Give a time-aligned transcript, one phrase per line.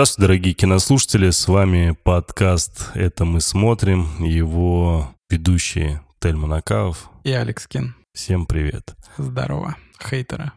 [0.00, 7.66] Здравствуйте, дорогие кинослушатели, с вами подкаст «Это мы смотрим», его ведущие Тельма Накаов и Алекс
[7.66, 7.94] Кин.
[8.14, 8.94] Всем привет.
[9.18, 10.52] Здорово, хейтеры.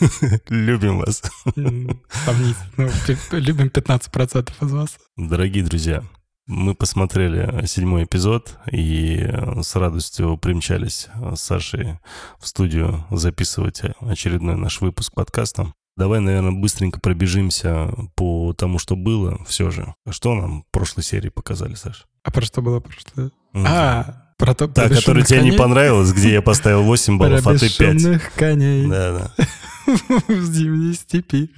[0.48, 1.22] Любим вас.
[1.44, 2.90] Сомнительно.
[3.32, 4.96] Любим 15% из вас.
[5.18, 6.02] Дорогие друзья,
[6.46, 9.18] мы посмотрели седьмой эпизод и
[9.60, 11.98] с радостью примчались с Сашей
[12.38, 15.74] в студию записывать очередной наш выпуск подкаста.
[15.96, 19.94] Давай, наверное, быстренько пробежимся по тому, что было все же.
[20.10, 22.06] Что нам в прошлой серии показали, Саш?
[22.22, 23.30] А про что было прошлое?
[23.54, 23.64] Mm-hmm.
[23.66, 27.74] А, про то, Та, которая тебе не понравилась, где я поставил 8 баллов, а ты
[27.74, 28.22] 5.
[28.36, 28.86] коней.
[28.86, 29.44] Да, да.
[30.28, 31.50] В зимней степи.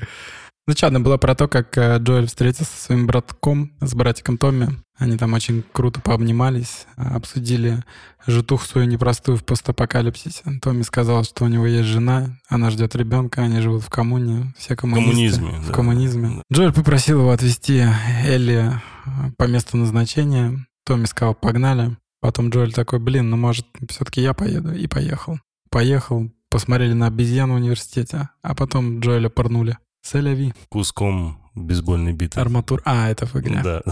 [0.82, 4.68] Она была про то, как э, Джоэль встретился со своим братком, с братиком Томми.
[4.98, 7.84] Они там очень круто пообнимались, обсудили
[8.27, 10.42] житуху свою непростую в постапокалипсисе.
[10.61, 14.77] Томми сказал, что у него есть жена, она ждет ребенка, они живут в коммуне, все
[14.77, 15.39] коммунисты.
[15.39, 15.72] Коммунизме, в да.
[15.72, 16.42] коммунизме.
[16.52, 17.84] Джоэль попросил его отвезти
[18.27, 18.72] Элли
[19.06, 20.66] э, по месту назначения.
[20.84, 21.96] Томми сказал, погнали.
[22.20, 24.74] Потом Джоэль такой, блин, ну может, все-таки я поеду.
[24.74, 25.39] И поехал.
[25.70, 29.78] Поехал, посмотрели на обезьяну в университете, а потом Джоэля порнули.
[30.11, 30.55] Селяви.
[30.70, 32.41] Куском бейсбольной биты.
[32.41, 32.81] Арматур.
[32.84, 33.61] А, это игре.
[33.62, 33.83] Да.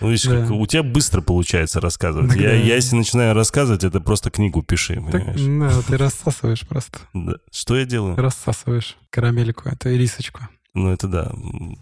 [0.00, 0.46] Ну, видишь, да.
[0.46, 2.34] как, у тебя быстро получается рассказывать.
[2.34, 7.00] я, я, если начинаю рассказывать, это просто книгу пиши, так, Да, ты рассасываешь просто.
[7.12, 7.34] Да.
[7.52, 8.16] Что я делаю?
[8.16, 10.48] Рассасываешь карамельку, это рисочку.
[10.72, 11.30] Ну, это да.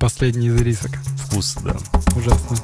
[0.01, 0.91] Последний из рисок.
[1.27, 1.77] Вкус, да.
[2.17, 2.57] Ужасно.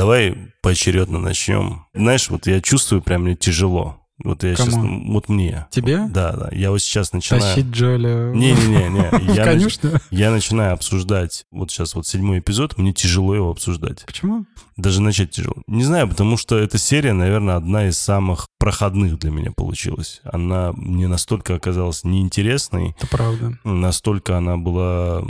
[0.00, 1.84] Давай поочередно начнем.
[1.92, 3.99] Знаешь, вот я чувствую, прям мне тяжело.
[4.22, 4.70] Вот я Кому?
[4.70, 5.66] сейчас, вот мне.
[5.70, 6.06] Тебе?
[6.08, 6.48] Да, да.
[6.52, 7.42] Я вот сейчас начинаю...
[7.42, 9.34] Тащить Джоэля Не-не-не.
[9.34, 9.78] Я, нач...
[10.10, 14.04] я начинаю обсуждать, вот сейчас вот седьмой эпизод, мне тяжело его обсуждать.
[14.06, 14.44] Почему?
[14.76, 15.56] Даже начать тяжело.
[15.66, 20.20] Не знаю, потому что эта серия, наверное, одна из самых проходных для меня получилась.
[20.24, 22.94] Она мне настолько оказалась неинтересной.
[22.98, 23.58] Это правда.
[23.64, 25.24] Настолько она была...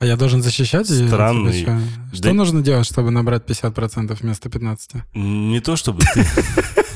[0.00, 1.08] А я должен защищать ее?
[1.08, 1.62] Странный.
[1.62, 1.80] Что,
[2.12, 5.02] что нужно делать, чтобы набрать 50% вместо 15%?
[5.14, 6.24] Не то, чтобы ты...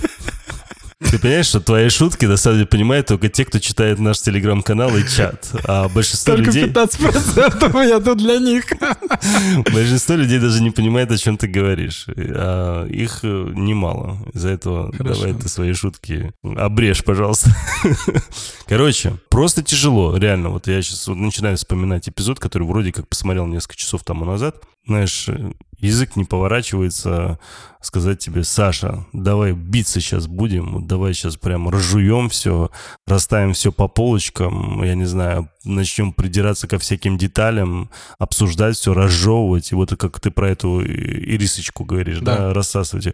[1.11, 4.97] Ты понимаешь, что твои шутки на самом деле понимают только те, кто читает наш телеграм-канал
[4.97, 5.50] и чат.
[5.65, 6.71] А большинство только людей...
[6.71, 8.65] Только 15% я тут для них.
[9.72, 12.06] Большинство людей даже не понимает, о чем ты говоришь.
[12.16, 14.19] А их немало.
[14.34, 15.15] Из-за этого Хорошо.
[15.15, 17.50] давай ты свои шутки обрежь, пожалуйста.
[18.66, 20.50] Короче, просто тяжело, реально.
[20.50, 24.56] Вот я сейчас вот начинаю вспоминать эпизод, который вроде как посмотрел несколько часов тому назад.
[24.86, 25.28] Знаешь,
[25.78, 27.38] язык не поворачивается
[27.80, 32.70] сказать тебе, Саша, давай биться сейчас будем, давай сейчас прям разжуем все,
[33.06, 39.72] расставим все по полочкам, я не знаю, начнем придираться ко всяким деталям, обсуждать все, разжевывать,
[39.72, 42.54] и вот как ты про эту ирисочку говоришь, да, Да.
[42.54, 43.09] рассасывать.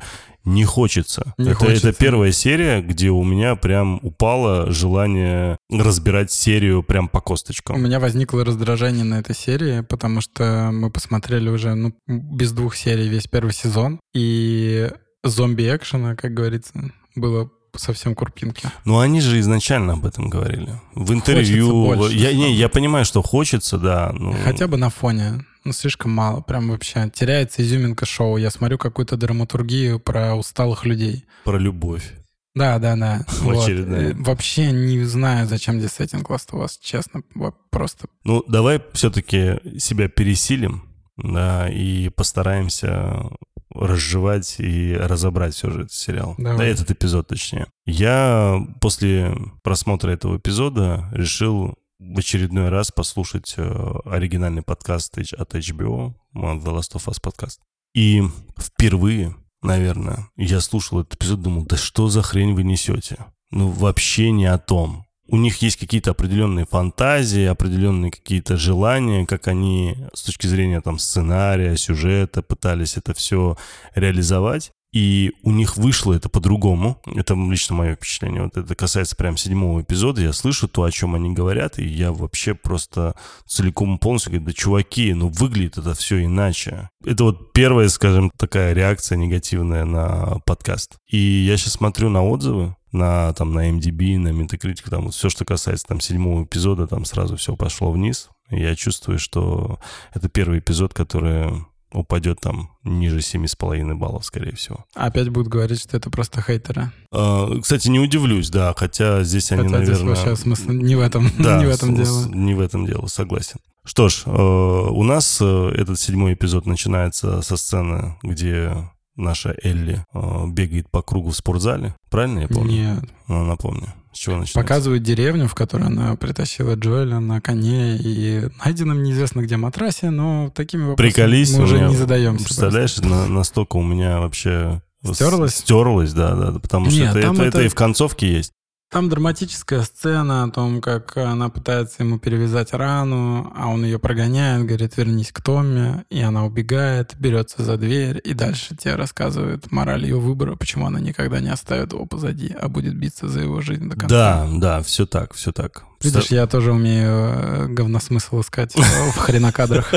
[0.44, 1.34] Не хочется.
[1.38, 1.90] Не это, хочется.
[1.90, 7.80] это первая серия, где у меня прям упало желание разбирать серию прям по У косточкам.
[7.82, 13.08] меня возникло раздражение на этой серии, потому что мы посмотрели уже ну, без двух серий
[13.08, 14.90] весь первый сезон, и
[15.24, 16.72] зомби-экшена, как говорится,
[17.14, 18.68] было совсем курпинки.
[18.84, 20.80] Ну, они же изначально об этом говорили.
[20.94, 21.86] В интервью.
[21.96, 22.16] Больше.
[22.16, 24.12] я, не, я понимаю, что хочется, да.
[24.12, 25.44] Ну, Хотя бы на фоне.
[25.64, 26.40] Ну, слишком мало.
[26.40, 28.36] Прям вообще теряется изюминка шоу.
[28.36, 31.24] Я смотрю какую-то драматургию про усталых людей.
[31.44, 32.12] про любовь.
[32.54, 33.24] Да, да, да.
[33.40, 33.68] Вот.
[33.68, 37.22] Э, Вообще не знаю, зачем здесь сеттинг Last of Us, честно.
[37.70, 40.82] Просто Ну, давай все-таки себя пересилим,
[41.16, 43.30] да, и постараемся
[43.74, 46.34] разжевать и разобрать все же этот сериал.
[46.38, 46.58] Давай.
[46.58, 47.66] Да, этот эпизод, точнее.
[47.86, 56.14] Я после просмотра этого эпизода решил в очередной раз послушать э, оригинальный подкаст от HBO,
[56.34, 57.60] э, The Last of Us подкаст.
[57.94, 58.22] И
[58.58, 63.18] впервые, наверное, я слушал этот эпизод, думал, да что за хрень вы несете?
[63.50, 65.06] Ну, вообще не о том.
[65.28, 70.98] У них есть какие-то определенные фантазии, определенные какие-то желания, как они с точки зрения там
[70.98, 73.56] сценария, сюжета пытались это все
[73.94, 74.72] реализовать.
[74.92, 77.00] И у них вышло это по-другому.
[77.06, 78.42] Это лично мое впечатление.
[78.42, 80.20] Вот это касается прям седьмого эпизода.
[80.20, 83.14] Я слышу то, о чем они говорят, и я вообще просто
[83.46, 86.90] целиком полностью говорю, да чуваки, ну выглядит это все иначе.
[87.06, 90.96] Это вот первая, скажем, такая реакция негативная на подкаст.
[91.08, 95.30] И я сейчас смотрю на отзывы, на, там, на MDB, на Metacritic, там вот все,
[95.30, 98.28] что касается там седьмого эпизода, там сразу все пошло вниз.
[98.50, 99.78] И я чувствую, что
[100.12, 104.84] это первый эпизод, который упадет там ниже 7,5 баллов, скорее всего.
[104.94, 106.90] Опять будут говорить, что это просто хейтеры.
[107.10, 110.14] А, Кстати, не удивлюсь, да, хотя здесь они, Хотя здесь наверное...
[110.14, 112.26] вообще смысл не в этом, Да, не в этом дело.
[112.28, 113.58] Не в этом дело, согласен.
[113.84, 118.72] Что ж, э, у нас э, этот седьмой эпизод начинается со сцены, где
[119.17, 121.94] наша Элли э, бегает по кругу в спортзале.
[122.11, 122.73] Правильно я помню?
[122.73, 123.05] Нет.
[123.29, 123.93] Ну, напомню.
[124.12, 124.61] С чего начинается?
[124.61, 130.50] Показывают деревню, в которой она притащила Джоэля на коне и найденном неизвестно где матрасе, но
[130.55, 132.44] такими вопросами Приколись, мы уже меня, не задаемся.
[132.44, 134.82] Представляешь, на- настолько у меня вообще...
[135.03, 135.55] Стерлось?
[135.56, 138.53] Стерлось, да, да, потому что Нет, это, там это, это это- и в концовке есть.
[138.92, 144.66] Там драматическая сцена о том, как она пытается ему перевязать рану, а он ее прогоняет,
[144.66, 150.04] говорит, вернись к Томми, и она убегает, берется за дверь, и дальше тебе рассказывает мораль
[150.04, 153.88] ее выбора, почему она никогда не оставит его позади, а будет биться за его жизнь
[153.88, 154.08] до конца.
[154.14, 155.84] Да, да, все так, все так.
[156.02, 158.80] Видишь, я тоже умею э, говносмысл искать э,
[159.14, 159.94] в хренокадрах.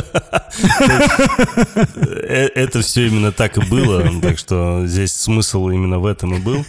[1.95, 6.39] Э, Это все именно так и было, так что здесь смысл именно в этом и
[6.39, 6.65] был.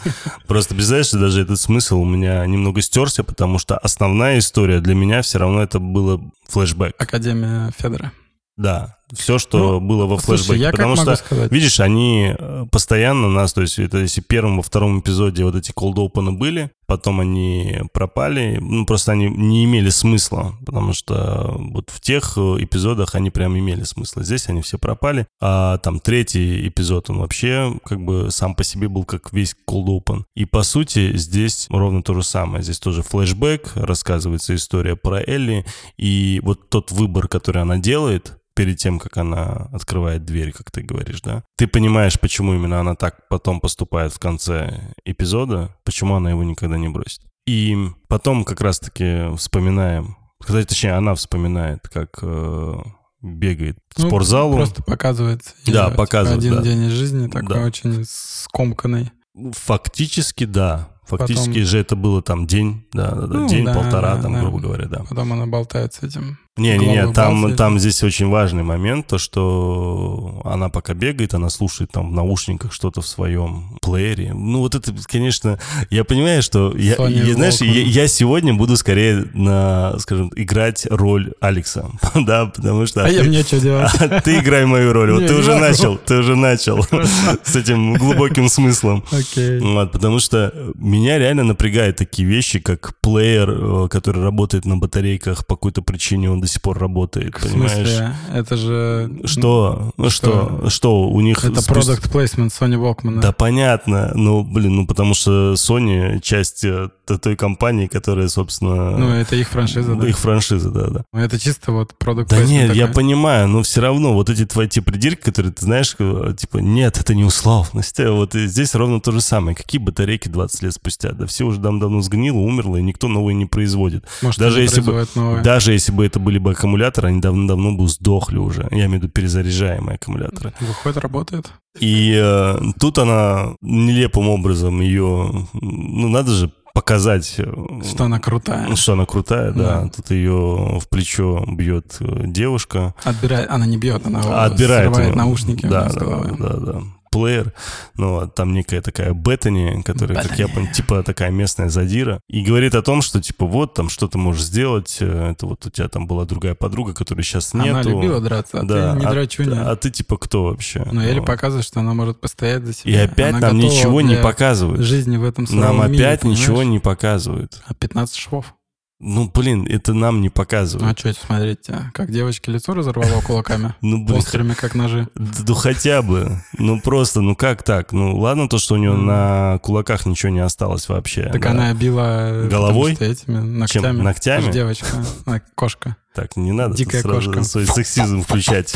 [0.46, 5.22] Просто, представляешь, даже этот смысл у меня немного стерся, потому что основная история для меня
[5.22, 6.94] все равно это было флешбэк.
[6.98, 8.12] Академия Федора.
[8.56, 10.60] Да, все, что было во Слушай, флешбэке.
[10.62, 11.52] я потому что, сказать?
[11.52, 15.54] видишь, они э, постоянно нас, то есть это если в первом, во втором эпизоде вот
[15.54, 21.54] эти cold open были, потом они пропали, ну просто они не имели смысла, потому что
[21.56, 24.22] вот в тех э, эпизодах они прям имели смысл.
[24.22, 28.88] Здесь они все пропали, а там третий эпизод, он вообще как бы сам по себе
[28.88, 30.24] был как весь cold open.
[30.34, 32.64] И по сути здесь ровно то же самое.
[32.64, 35.64] Здесь тоже флешбэк, рассказывается история про Элли,
[35.96, 40.82] и вот тот выбор, который она делает, перед тем, как она открывает дверь, как ты
[40.82, 41.44] говоришь, да?
[41.56, 46.78] Ты понимаешь, почему именно она так потом поступает в конце эпизода, почему она его никогда
[46.78, 47.20] не бросит.
[47.46, 47.76] И
[48.08, 52.74] потом как раз-таки вспоминаем, кстати, точнее, она вспоминает, как э,
[53.22, 54.56] бегает к Ну, спортзалу.
[54.56, 55.42] Просто показывает.
[55.66, 56.62] Да, её, типа, показывает, Один да.
[56.62, 57.64] день из жизни такой Да.
[57.64, 59.12] очень скомканный.
[59.52, 60.88] Фактически, да.
[61.06, 64.22] Фактически Потом- же это было там день, да, да, да, Ну, день, да, полтора, да,
[64.22, 64.40] там, да.
[64.40, 65.04] грубо говоря, да.
[65.08, 66.38] Потом она болтает с этим.
[66.56, 67.54] Не-не-не, Главы там, базы.
[67.56, 72.72] там здесь очень важный момент, то, что она пока бегает, она слушает там в наушниках
[72.72, 74.32] что-то в своем плеере.
[74.32, 75.58] Ну, вот это, конечно,
[75.90, 80.86] я понимаю, что я, Sony я, знаешь, я, я сегодня буду скорее на, скажем, играть
[80.88, 83.04] роль Алекса, да, потому что...
[83.04, 83.90] А я мне что делать?
[84.00, 85.12] А ты играй мою роль.
[85.12, 85.60] Вот Не, ты не уже могу.
[85.62, 86.82] начал, ты уже начал
[87.44, 89.04] с этим глубоким смыслом.
[89.10, 89.60] Окей.
[89.60, 95.46] Вот, потому что меня реально напрягают такие вещи, как плеер, э, который работает на батарейках
[95.46, 97.72] по какой-то причине, он до сих пор работает, В понимаешь?
[97.72, 98.14] смысле?
[98.32, 99.10] Это же...
[99.24, 99.92] Что?
[99.96, 100.64] Ну что?
[100.68, 101.08] Что?
[101.08, 101.44] У них...
[101.44, 103.20] Это продукт плейсмент Sony Walkman.
[103.20, 106.88] Да понятно, ну блин, ну потому что Sony часть э,
[107.22, 110.06] той компании, которая, собственно, Ну, это их франшиза, да.
[110.08, 111.04] их франшиза, да, да.
[111.12, 113.02] Ну, Это чисто вот продукт Да нет, я такой.
[113.02, 116.98] понимаю, но все равно вот эти твои те придирки, которые ты знаешь, э, типа, нет,
[116.98, 117.98] это не условность.
[118.00, 119.56] Э, Вот здесь ровно то же самое.
[119.56, 121.12] Какие батарейки 20 лет спустя?
[121.12, 124.04] Да все уже давно сгнило, умерло, и никто новые не производит.
[124.22, 125.42] Может, даже если бы- новые.
[125.42, 128.66] Даже если бы это были бы аккумуляторы, они давно-давно бы сдохли уже.
[128.70, 130.52] Я имею в виду перезаряжаемые аккумуляторы.
[130.60, 131.52] Выходит, работает.
[131.78, 135.46] И э, тут она нелепым образом ее...
[135.52, 137.34] Ну, надо же показать...
[137.38, 137.52] э,
[137.84, 138.74] Что она крутая.
[138.76, 139.82] что она крутая, да.
[139.82, 139.88] Да.
[139.88, 142.94] Тут ее в плечо бьет э, девушка.
[143.02, 145.16] Отбирает, она не бьет, она отбирает срывает его.
[145.18, 146.36] наушники да, да, головы.
[146.38, 146.82] да, да,
[147.16, 147.52] плеер,
[147.94, 152.42] ну, а там некая такая Беттани, которая, как я понял, типа такая местная задира, и
[152.42, 155.70] говорит о том, что, типа, вот, там, что ты можешь сделать, э, это вот у
[155.70, 157.70] тебя там была другая подруга, которой сейчас нету.
[157.70, 159.70] Она любила драться, а да, ты не а, драчуня.
[159.70, 160.86] а ты, типа, кто вообще?
[160.92, 161.26] Но Элли Вот.
[161.26, 162.92] показывает, что она может постоять за себя.
[162.92, 164.82] И опять Она нам ничего не показывают.
[164.82, 166.68] Жизни в этом Нам суровом мире, опять ничего понимаешь?
[166.70, 167.62] не показывают.
[167.66, 168.54] А 15 швов.
[168.98, 170.98] Ну, блин, это нам не Ну, а показывают.
[170.98, 173.74] что смотрите, как девочке лицо разорвало кулаками?
[173.82, 175.06] Ну, блин, Острыми, как ножи.
[175.14, 176.40] Ну хотя бы.
[176.56, 177.92] Ну просто, ну как так?
[177.92, 181.28] Ну ладно то, что у нее на кулаках ничего не осталось вообще.
[181.30, 182.30] Так она била...
[182.44, 182.94] э, Головой?
[182.98, 184.00] этими ногтями.
[184.00, 184.44] ногтями?
[184.44, 184.86] Это девочка,
[185.26, 185.96] она кошка.
[186.14, 187.42] Так, не надо Дикая кошка.
[187.44, 188.74] свой сексизм включать.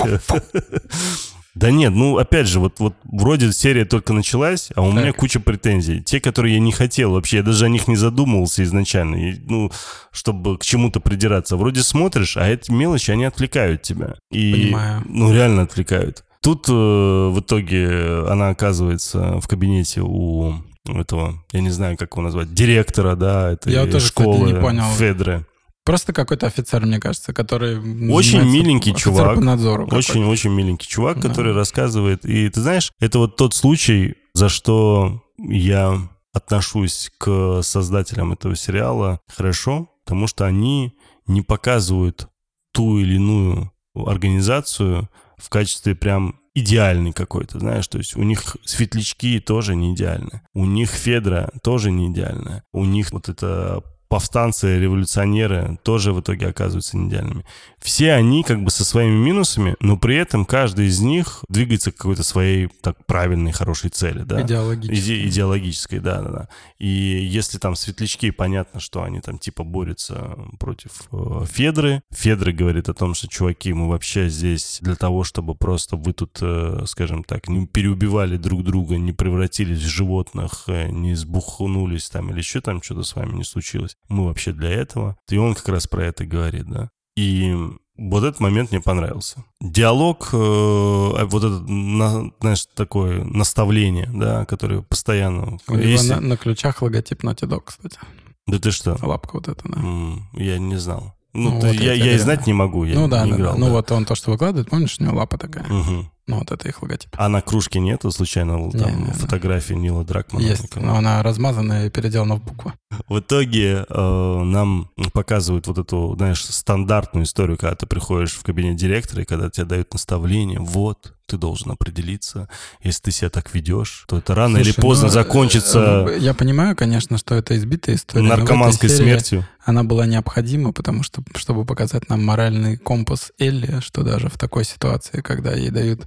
[1.60, 5.16] Да нет, ну опять же, вот, вот вроде серия только началась, а у меня Так.
[5.16, 6.02] куча претензий.
[6.02, 9.70] Те, которые я не хотел вообще, я даже о них не задумывался изначально, и, ну,
[10.10, 11.58] чтобы к чему-то придираться.
[11.58, 14.14] Вроде смотришь, а эти мелочи, они отвлекают тебя.
[14.30, 15.02] И, Понимаю.
[15.06, 16.24] Ну, реально отвлекают.
[16.40, 20.54] Тут э, в итоге она оказывается в кабинете у
[20.86, 24.84] этого, я не знаю, как его назвать, директора, да, этой Я тоже, кстати, не понял.
[24.96, 25.44] Федры.
[25.84, 27.78] Просто какой-то офицер, мне кажется, который...
[28.10, 29.36] Очень миленький чувак.
[29.36, 29.88] по надзору.
[29.90, 31.28] Очень-очень миленький чувак, Да.
[31.28, 32.24] который рассказывает.
[32.24, 35.98] И ты знаешь, это вот тот случай, за что я
[36.32, 40.94] отношусь к создателям этого сериала хорошо, потому что они
[41.26, 42.28] не показывают
[42.72, 49.40] ту или иную организацию в качестве прям идеальный какой-то, знаешь, то есть у них светлячки
[49.40, 55.78] тоже не идеальны, у них Федра тоже не идеальная, у них вот это повстанцы, революционеры
[55.84, 57.44] тоже в итоге оказываются не идеальными.
[57.78, 61.96] Все они как бы со своими минусами, но при этом каждый из них двигается к
[61.96, 64.42] какой-то своей так правильной, хорошей цели, да?
[64.42, 64.96] Идеологической.
[64.98, 66.48] Иде- идеологической, да, да, да.
[66.78, 72.02] И если там светлячки, понятно, что они там типа борются против э, Федры.
[72.10, 76.36] Федры говорит о том, что, чуваки, мы вообще здесь для того, чтобы просто вы тут,
[76.42, 82.30] э, скажем так, не переубивали друг друга, не превратились в животных, э, не сбухнулись там
[82.30, 83.96] или еще там что-то с вами не случилось.
[84.08, 85.16] Мы вообще для этого.
[85.28, 86.90] И он как раз про это говорит, да.
[87.16, 87.54] И
[87.96, 89.44] вот этот момент мне понравился.
[89.60, 95.58] Диалог, э, вот это, на, знаешь, такое наставление, да, которое постоянно...
[95.68, 97.98] У него Если- на, на ключах логотип Naughty Dog, кстати.
[98.46, 98.96] Да ты что?
[99.02, 99.78] Лапка вот эта, да.
[99.80, 101.14] М, Я не знал.
[101.32, 103.36] Ну, Ну, ты- вот я, я и знать не могу, я ну да, не да,
[103.36, 103.52] играл.
[103.54, 103.58] да.
[103.60, 103.72] Ну да.
[103.72, 105.64] вот он то, что выкладывает, помнишь, у него лапа такая.
[105.68, 106.10] Мгм.
[106.30, 107.10] Ну вот это их логотип.
[107.16, 109.12] А на кружке нету случайно там Не, не, не.
[109.12, 110.44] фотографии Нила Дракмана?
[110.44, 112.72] Есть, но она размазанная и переделана в букву.
[113.08, 118.76] В итоге э, нам показывают вот эту, знаешь, стандартную историю, когда ты приходишь в кабинет
[118.76, 122.48] директора, и когда тебе дают наставление, вот, ты должен определиться,
[122.82, 126.34] если ты себя так ведешь, то это рано или Слушай, поздно ну, закончится э, Я
[126.34, 128.26] понимаю, конечно, что это избитая история.
[128.26, 129.46] наркоманской серии смертью.
[129.64, 134.64] Она была необходима, потому что, чтобы показать нам моральный компас Элли, что даже в такой
[134.64, 136.06] ситуации, когда ей дают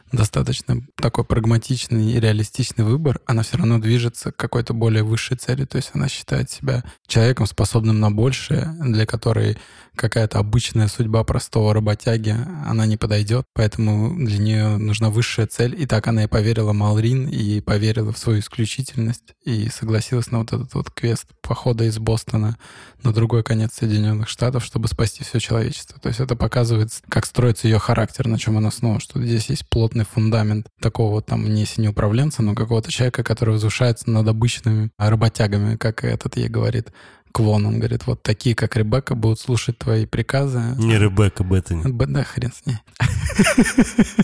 [0.11, 5.65] достаточно такой прагматичный и реалистичный выбор, она все равно движется к какой-то более высшей цели.
[5.65, 9.57] То есть она считает себя человеком, способным на большее, для которой
[9.95, 13.45] какая-то обычная судьба простого работяги, она не подойдет.
[13.53, 15.79] Поэтому для нее нужна высшая цель.
[15.79, 20.53] И так она и поверила Малрин, и поверила в свою исключительность, и согласилась на вот
[20.53, 22.57] этот вот квест похода из Бостона
[23.03, 25.99] на другой конец Соединенных Штатов, чтобы спасти все человечество.
[25.99, 29.67] То есть это показывает, как строится ее характер, на чем она основана, что здесь есть
[29.67, 36.03] плотный фундамент такого там не синеуправленца, но какого-то человека, который возвышается над обычными работягами, как
[36.03, 36.91] этот ей говорит
[37.31, 37.65] Квон.
[37.65, 40.75] Он говорит, вот такие, как Ребекка, будут слушать твои приказы.
[40.77, 41.89] Не Ребекка Беттани.
[41.91, 42.77] Б- Да, хрен с ней.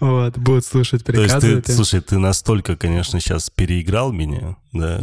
[0.00, 1.62] Вот, будут слушать То есть приказы.
[1.62, 5.00] ты, слушай, ты настолько, конечно, сейчас переиграл меня, да,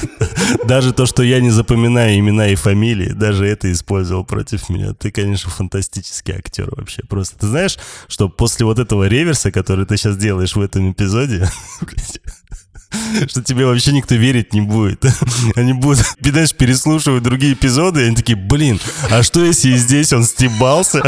[0.66, 4.94] даже то, что я не запоминаю имена и фамилии, даже это использовал против меня.
[4.94, 7.02] Ты, конечно, фантастический актер вообще.
[7.02, 11.46] Просто ты знаешь, что после вот этого реверса, который ты сейчас делаешь в этом эпизоде,
[13.28, 15.04] что тебе вообще никто верить не будет.
[15.56, 18.80] Они будут, знаешь, переслушивать другие эпизоды, и они такие, блин,
[19.10, 21.02] а что если и здесь он стебался?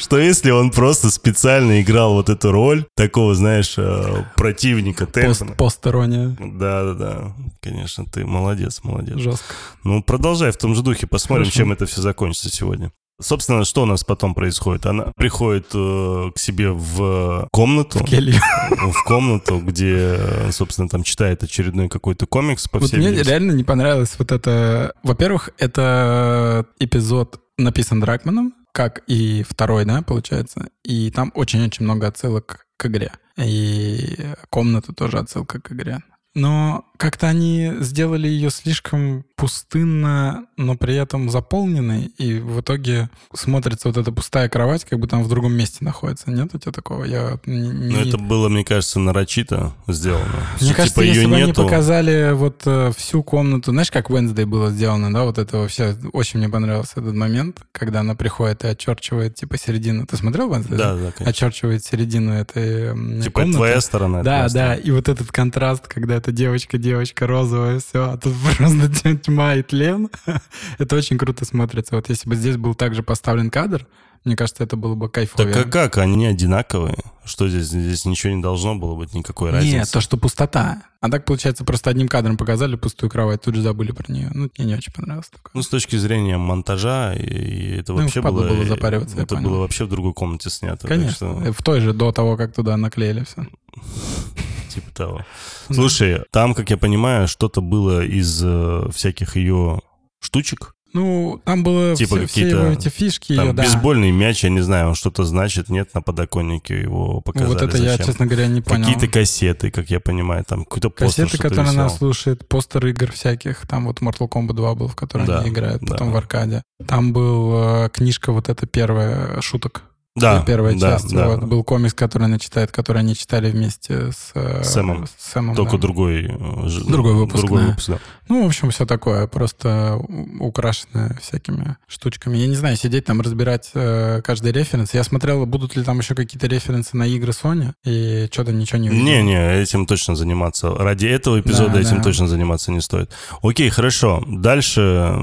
[0.00, 5.52] Что если он просто специально играл вот эту роль такого, знаешь, э, противника Тенсона?
[5.54, 6.36] посторонняя.
[6.38, 9.18] Да-да-да, конечно, ты молодец, молодец.
[9.18, 9.54] Жестко.
[9.84, 11.58] Ну, продолжай в том же духе, посмотрим, Хорошо.
[11.58, 12.92] чем это все закончится сегодня.
[13.22, 14.86] Собственно, что у нас потом происходит?
[14.86, 18.40] Она приходит э, к себе в комнату, Келью.
[18.70, 20.18] в комнату, где,
[20.50, 23.30] собственно, там читает очередной какой-то комикс, по Вот всей мне видимости.
[23.30, 24.94] реально не понравилось вот это...
[25.02, 30.68] Во-первых, это эпизод написан Дракманом, как и второй, да, получается.
[30.82, 33.12] И там очень-очень много отсылок к игре.
[33.36, 34.16] И
[34.50, 36.00] комната тоже отсылка к игре.
[36.34, 43.88] Но как-то они сделали ее слишком пустынно, но при этом заполненной, и в итоге смотрится
[43.88, 46.30] вот эта пустая кровать, как бы там в другом месте находится.
[46.30, 47.04] Нет у тебя такого?
[47.04, 50.24] Я не- Ну, это было, мне кажется, нарочито сделано.
[50.60, 51.64] Мне Что, кажется, типа, если бы они нету.
[51.64, 56.38] показали вот э, всю комнату, знаешь, как Wednesday было сделано, да, вот это вообще очень
[56.38, 60.06] мне понравился этот момент, когда она приходит и очерчивает типа середину.
[60.06, 60.76] Ты смотрел Wednesday?
[60.76, 61.26] Да, да, конечно.
[61.26, 63.56] Очерчивает середину этой Типа, комнаты.
[63.58, 64.22] твоя сторона.
[64.22, 69.16] Да, да, и вот этот контраст, когда это девочка, девочка розовая, все, а тут просто
[69.16, 70.08] тьма и тлен.
[70.78, 71.96] это очень круто смотрится.
[71.96, 73.86] Вот если бы здесь был также поставлен кадр,
[74.24, 75.56] мне кажется, это было бы Так кайфовее.
[75.56, 75.98] а как?
[75.98, 76.96] Они одинаковые.
[77.24, 77.66] Что здесь?
[77.66, 79.76] Здесь ничего не должно было быть, никакой разницы.
[79.78, 80.82] Нет, то, что пустота.
[81.00, 84.30] А так, получается, просто одним кадром показали пустую кровать, тут же забыли про нее.
[84.32, 85.50] Ну, мне не очень понравилось такое.
[85.54, 88.48] Ну, с точки зрения монтажа, и, и это Ну, вообще было...
[88.48, 90.82] было запариваться, Это было вообще в другой комнате снято.
[90.82, 91.14] так Конечно.
[91.42, 93.44] что, В той же, до того, как туда наклеили все.
[94.74, 95.26] типа того.
[95.70, 99.80] Слушай, там, как я понимаю, что-то было из э, всяких ее
[100.20, 100.74] штучек.
[100.94, 103.34] Ну, там было Типа все, все какие-то его эти фишки.
[103.34, 103.62] Там её, да.
[103.62, 107.50] бейсбольный мяч, я не знаю, он что-то значит, нет, на подоконнике его показали.
[107.50, 108.06] вот это я, Зачем?
[108.08, 108.84] честно говоря, не понял.
[108.84, 111.96] Какие-то кассеты, как я понимаю, там какой-то постер, Кассеты, которые она висел.
[111.96, 113.66] слушает, постер игр всяких.
[113.66, 116.14] Там вот Mortal Kombat 2 был, в котором Да, они играют, потом да.
[116.14, 116.62] в аркаде.
[116.86, 119.84] Там был э, книжка вот эта первая шуток.
[120.14, 121.10] Да, Первая да, часть.
[121.10, 121.28] да.
[121.28, 125.06] Вот, был комикс, который она читает, который они читали вместе с, э, Сэмом.
[125.06, 125.78] с Сэмом, Только да.
[125.78, 126.24] другой...
[126.26, 127.66] э, Другой выпуск, Другой да.
[127.68, 127.98] выпуск, да.
[128.28, 129.98] Ну, в общем, все такое, просто
[130.38, 132.36] украшенное всякими штучками.
[132.36, 134.92] Я не знаю, сидеть там, разбирать э, каждый референс.
[134.92, 138.90] Я смотрел, будут ли там еще какие-то референсы на игры Sony, и что-то ничего не
[138.90, 139.04] увидел.
[139.06, 140.70] Не-не, этим точно заниматься.
[140.74, 142.02] Ради этого эпизода Да, этим да.
[142.02, 143.10] точно заниматься не стоит.
[143.42, 144.22] Окей, хорошо.
[144.26, 145.18] Дальше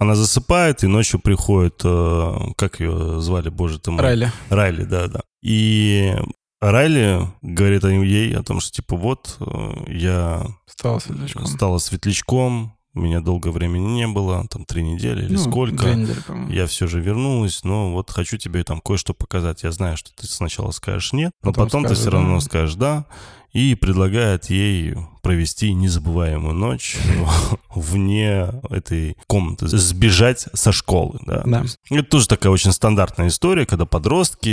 [0.00, 1.80] она засыпает, и ночью приходит...
[1.84, 4.02] э, Как ее звали, боже ты мой?
[4.02, 4.32] Райли.
[4.48, 5.20] Райли, да, да.
[5.42, 6.16] И
[6.60, 11.46] Райли говорит о- ей о том, что типа вот э, я Стал светлячком.
[11.46, 15.84] стала светлячком, у меня долго времени не было, там три недели или Ну, сколько.
[15.84, 16.50] Две недели, по-моему.
[16.50, 19.62] Я все же вернулась, но вот хочу тебе там кое-что показать.
[19.62, 22.40] Я знаю, что ты сначала скажешь нет, но Потом потом, ты скажешь все равно да.
[22.40, 23.06] скажешь да.
[23.52, 26.96] И предлагает ей провести незабываемую ночь
[27.74, 31.18] вне этой комнаты, сбежать со школы.
[31.26, 31.42] Да.
[31.44, 31.64] Да.
[31.90, 34.48] Это тоже такая очень стандартная история, когда подростки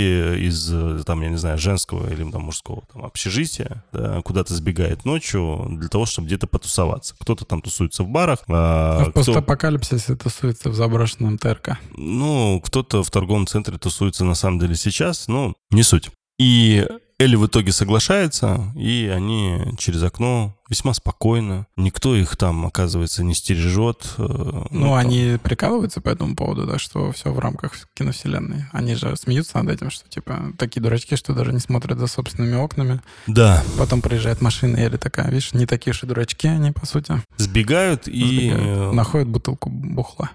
[0.46, 5.66] из, там, я не знаю, женского или там, мужского там, общежития да, куда-то сбегает ночью
[5.70, 7.14] для того, чтобы где-то потусоваться.
[7.20, 11.78] Кто-то там тусуется в барах, а, А в кто- постапокалипсисе тусуется в заброшенном ТРК.
[11.96, 16.10] ну, кто-то в торговом центре тусуется на самом деле сейчас, ну, не суть.
[16.38, 16.86] И
[17.20, 21.66] Элли в итоге соглашается, и они через окно весьма спокойно.
[21.76, 24.14] Никто их там, оказывается, не стережет.
[24.18, 24.22] э,
[24.70, 28.66] Ну, там- они прикалываются по этому поводу, так что все в рамках киновселенной.
[28.72, 32.54] Они же смеются над этим, что типа такие дурачки, что даже не смотрят за собственными
[32.54, 33.00] окнами.
[33.26, 36.86] Да, Потом приезжает машина, и Элли такая, видишь, не такие уж и дурачки они, по
[36.86, 37.20] сути.
[37.36, 38.50] сбегают и...
[38.50, 38.68] Сбегают.
[38.68, 40.30] э, Находят бутылку бухла.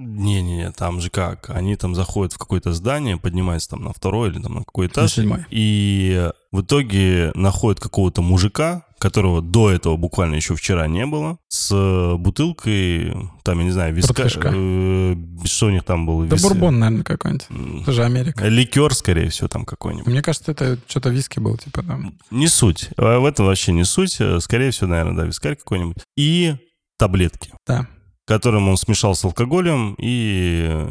[0.00, 1.50] Не-не-не, там же как?
[1.50, 4.90] Они там заходят в какое-то здание, поднимаются там на второй или там на какой На
[4.90, 5.44] этаж, седьмой.
[5.50, 12.14] и в итоге находят какого-то мужика, которого до этого буквально еще вчера не было, с
[12.16, 13.12] бутылкой,
[13.42, 14.22] там, я не знаю, виска...
[14.24, 15.14] Э,
[15.44, 16.26] что у них там было?
[16.26, 17.46] Да Вис- бурбон, наверное, какой-нибудь.
[17.50, 18.46] М, Это же Америка.
[18.48, 20.06] Ликер, скорее всего, там какой-нибудь.
[20.06, 22.14] Мне кажется, это что-то виски был, типа там.
[22.30, 22.90] Не суть.
[22.96, 24.18] А В этом вообще не суть.
[24.40, 25.96] Скорее всего, наверное, да, вискарь какой-нибудь.
[26.16, 26.54] И
[26.98, 27.52] таблетки.
[27.66, 27.86] Да.
[28.28, 30.86] Которым он смешал с алкоголем, и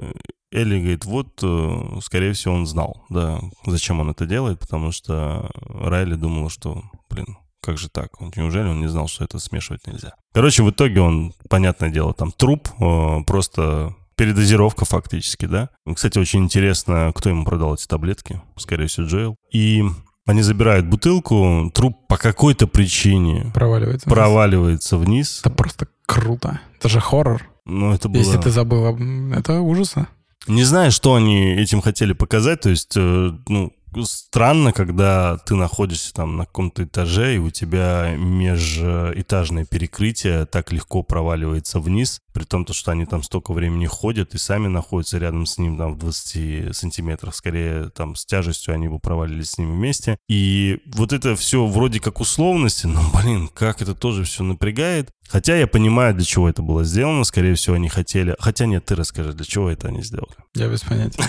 [0.51, 5.50] Элли говорит, вот, э, скорее всего, он знал, да, зачем он это делает, потому что
[5.70, 8.10] Райли думала, что, блин, как же так?
[8.36, 10.13] Неужели он не знал, что это смешивать нельзя?
[10.34, 15.69] Короче, в итоге он, понятное дело, там труп, э, просто передозировка фактически, да.
[15.93, 18.41] Кстати, очень интересно, кто ему продал эти таблетки.
[18.56, 19.36] Скорее всего, Джоэл.
[19.54, 19.84] И
[20.26, 24.10] они забирают бутылку, труп по какой-то причине Проваливается.
[24.10, 25.39] проваливается вниз.
[25.41, 26.60] Это просто круто.
[26.80, 27.43] Это же хоррор.
[27.65, 28.22] Ну, это было...
[28.22, 28.98] Если ты забыл,
[29.34, 30.08] это ужаса.
[30.48, 32.62] Не знаю, что они этим хотели показать.
[32.62, 38.15] То есть, э, ну, странно, когда ты находишься там на каком-то этаже, и у тебя
[38.17, 44.36] межэтажное перекрытие так легко проваливается вниз, при том, то, что они там столько времени ходят
[44.36, 47.34] и сами находятся рядом с ним там в 20 сантиметрах.
[47.34, 50.17] Скорее, там с тяжестью они бы провалились с ним вместе.
[50.28, 55.10] И вот это все вроде как условности, но, блин, как это тоже все напрягает.
[55.28, 57.23] Хотя я понимаю, для чего это было сделано.
[57.23, 58.36] Скорее всего, они хотели...
[58.39, 60.36] Хотя нет, ты расскажи, для чего это они сделали.
[60.54, 61.23] Я без понятия.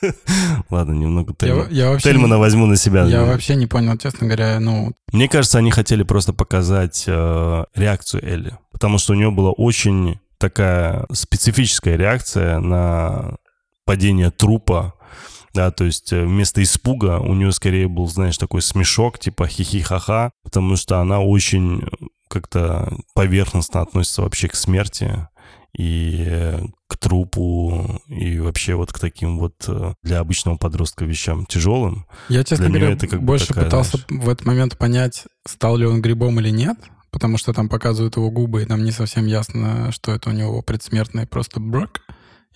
[0.70, 1.66] Ладно, немного Тельма.
[1.70, 3.04] я вообще, Тельмана возьму на себя.
[3.04, 8.24] я вообще не понял, честно говоря, ну, Мне кажется, они хотели просто показать э, реакцию
[8.24, 8.58] Элли.
[8.72, 13.36] Потому что у нее была очень такая специфическая реакция на
[13.84, 14.94] падение трупа.
[15.54, 20.30] Да, то есть э, вместо испуга у нее скорее был, знаешь, такой смешок, типа хихи-ха-ха,
[20.44, 21.82] потому что она очень
[22.28, 25.26] как-то поверхностно относится вообще к смерти
[25.76, 32.06] и к трупу, и вообще вот к таким вот э, для обычного подростка вещам тяжелым.
[32.28, 35.76] я, честно Для говоря, это как больше такая, пытался знаешь- в этот момент понять, стал
[35.76, 36.78] ли он грибом или нет,
[37.10, 40.62] потому что там показывают его губы, и там не совсем ясно, что это у него
[40.62, 42.02] предсмертный просто брак,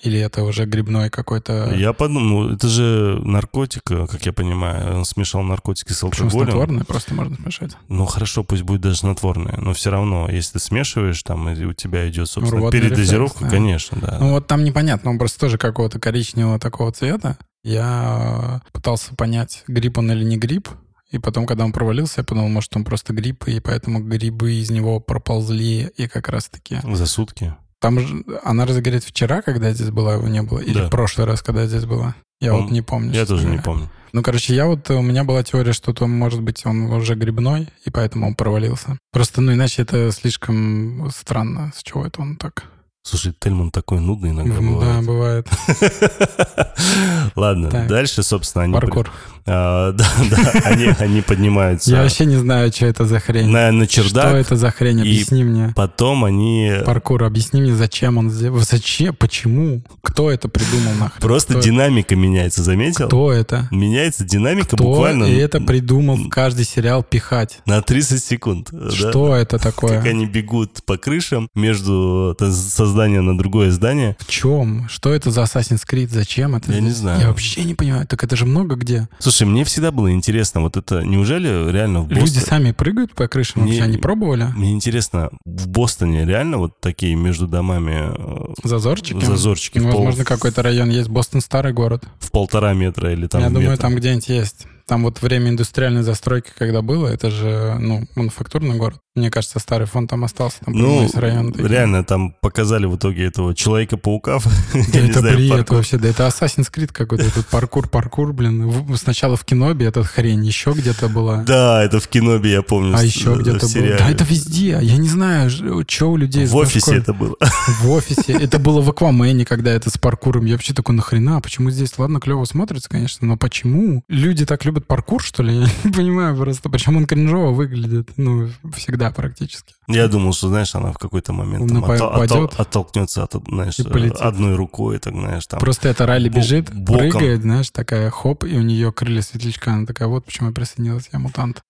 [0.02, 1.72] или это уже грибной какой-то...
[1.76, 4.96] Я подумал, ну, это же наркотик, как я понимаю.
[4.96, 6.46] Он смешал наркотики с Почему алкоголем.
[6.46, 7.76] снотворное просто можно смешать?
[7.88, 11.72] Ну хорошо, пусть будет даже снотворное, но все равно, если ты смешиваешь, там и у
[11.72, 13.56] тебя идет, собственно, Рвотный передозировка, рефлекс, да.
[13.56, 14.18] конечно, да.
[14.18, 17.38] Ну вот там непонятно, он просто тоже какого-то коричневого такого цвета.
[17.62, 20.68] Я пытался понять, гриб он или не гриб.
[21.12, 24.70] И потом, когда он провалился, я подумал, может, он просто гриб, и поэтому грибы из
[24.70, 26.78] него проползли, и как раз-таки...
[26.82, 27.54] За сутки.
[27.82, 28.24] Там же...
[28.44, 30.60] Она раз говорит, вчера, когда здесь была, его не было?
[30.60, 30.86] Или Да.
[30.86, 32.14] в прошлый раз, когда здесь была?
[32.40, 33.12] Я Пом- вот не помню.
[33.12, 33.90] Я тоже не помню.
[34.12, 34.88] Ну, короче, я вот...
[34.90, 38.98] У меня была теория, что то, может быть, он уже грибной, и поэтому он провалился.
[39.10, 41.72] Просто, ну, иначе это слишком странно.
[41.74, 42.64] С чего это он так?
[43.04, 45.04] Слушай, Тельман такой нудный иногда М, Да, бывает.
[45.06, 45.48] бывает.
[47.36, 47.88] Ладно, Так.
[47.88, 48.74] дальше, собственно, они...
[48.74, 49.10] Паркур.
[49.44, 53.48] А, да, да, они, они поднимаются Я вообще не знаю, что это за хрень.
[53.48, 54.28] на, на чердак.
[54.28, 55.00] Что это за хрень?
[55.00, 55.72] Объясни мне.
[55.74, 56.72] Потом они...
[56.86, 58.60] Паркур, объясни мне, зачем он сделал.
[58.60, 59.16] Зачем?
[59.16, 59.82] Почему?
[60.02, 61.20] Кто это придумал нахрен?
[61.20, 63.08] Просто Кто, динамика меняется, заметил?
[63.08, 63.66] Кто это?
[63.72, 67.62] Меняется динамика Кто буквально и это придумал в каждый сериал пихать?
[67.66, 68.68] на 30 секунд.
[68.70, 68.92] да?
[68.92, 69.98] Что это такое?
[69.98, 74.16] Как они бегут по крышам между со здания на другое здание.
[74.20, 74.86] В чем?
[74.88, 76.08] Что это за Assassin's Creed?
[76.10, 76.72] Зачем это?
[76.72, 77.20] Я не знаю.
[77.20, 78.06] Я вообще не понимаю.
[78.06, 79.08] Так это же много где.
[79.18, 82.46] Слушай, мне всегда было интересно, вот это неужели реально в Люди Бостоне...
[82.46, 83.82] сами прыгают по крышам Не- вообще?
[83.84, 84.44] Они пробовали?
[84.54, 89.24] Мне интересно, в Бостоне реально вот такие между домами э, Зазорчики?
[89.24, 91.08] зазорчики Ну, пол- возможно, какой-то район есть.
[91.08, 92.04] Бостон старый город.
[92.20, 93.82] в полтора метра или там Я думаю, метр?
[93.82, 94.66] там где-нибудь есть.
[94.86, 98.98] Там вот время индустриальной застройки, когда было, это же, ну, мануфактурный город.
[99.14, 100.56] Мне кажется, старый фонд там остался.
[100.64, 101.68] Там Ну, такие.
[101.68, 104.38] реально, там показали в итоге этого Человека-паука.
[104.92, 105.76] Да это знаю, бред паркур.
[105.76, 108.72] вообще, да это Assassin's Creed какой-то, этот паркур, паркур, блин.
[108.96, 111.42] Сначала в Кинобе эта хрень, еще где-то была.
[111.42, 112.96] Да, это в Кинобе, я помню.
[112.96, 113.98] А еще в где-то было.
[113.98, 114.78] Да, это везде.
[114.80, 117.36] Я не знаю, что у людей В офисе это было.
[117.82, 118.32] В офисе.
[118.32, 120.46] Это было в Аквамене, когда это с паркуром.
[120.46, 121.40] Я вообще такой, нахрена?
[121.42, 121.98] Почему здесь?
[121.98, 124.04] Ладно, клево смотрится, конечно, но почему?
[124.08, 125.54] Люди так любят паркур, что ли?
[125.60, 126.70] Я не понимаю просто.
[126.70, 128.10] Причем он кринжово выглядит.
[128.16, 129.74] Ну, всегда практически.
[129.88, 132.36] Я думал, что, знаешь, она в какой-то момент там, Ну, оттол- пойдет.
[132.36, 135.60] оттол- оттолкнется от, знаешь, одной рукой, так, знаешь, там.
[135.60, 137.10] Просто эта Райли бо- бежит, боком.
[137.10, 139.72] прыгает, знаешь, такая хоп, и у нее крылья светлячка.
[139.72, 141.62] Она такая, вот почему я присоединилась, я мутант.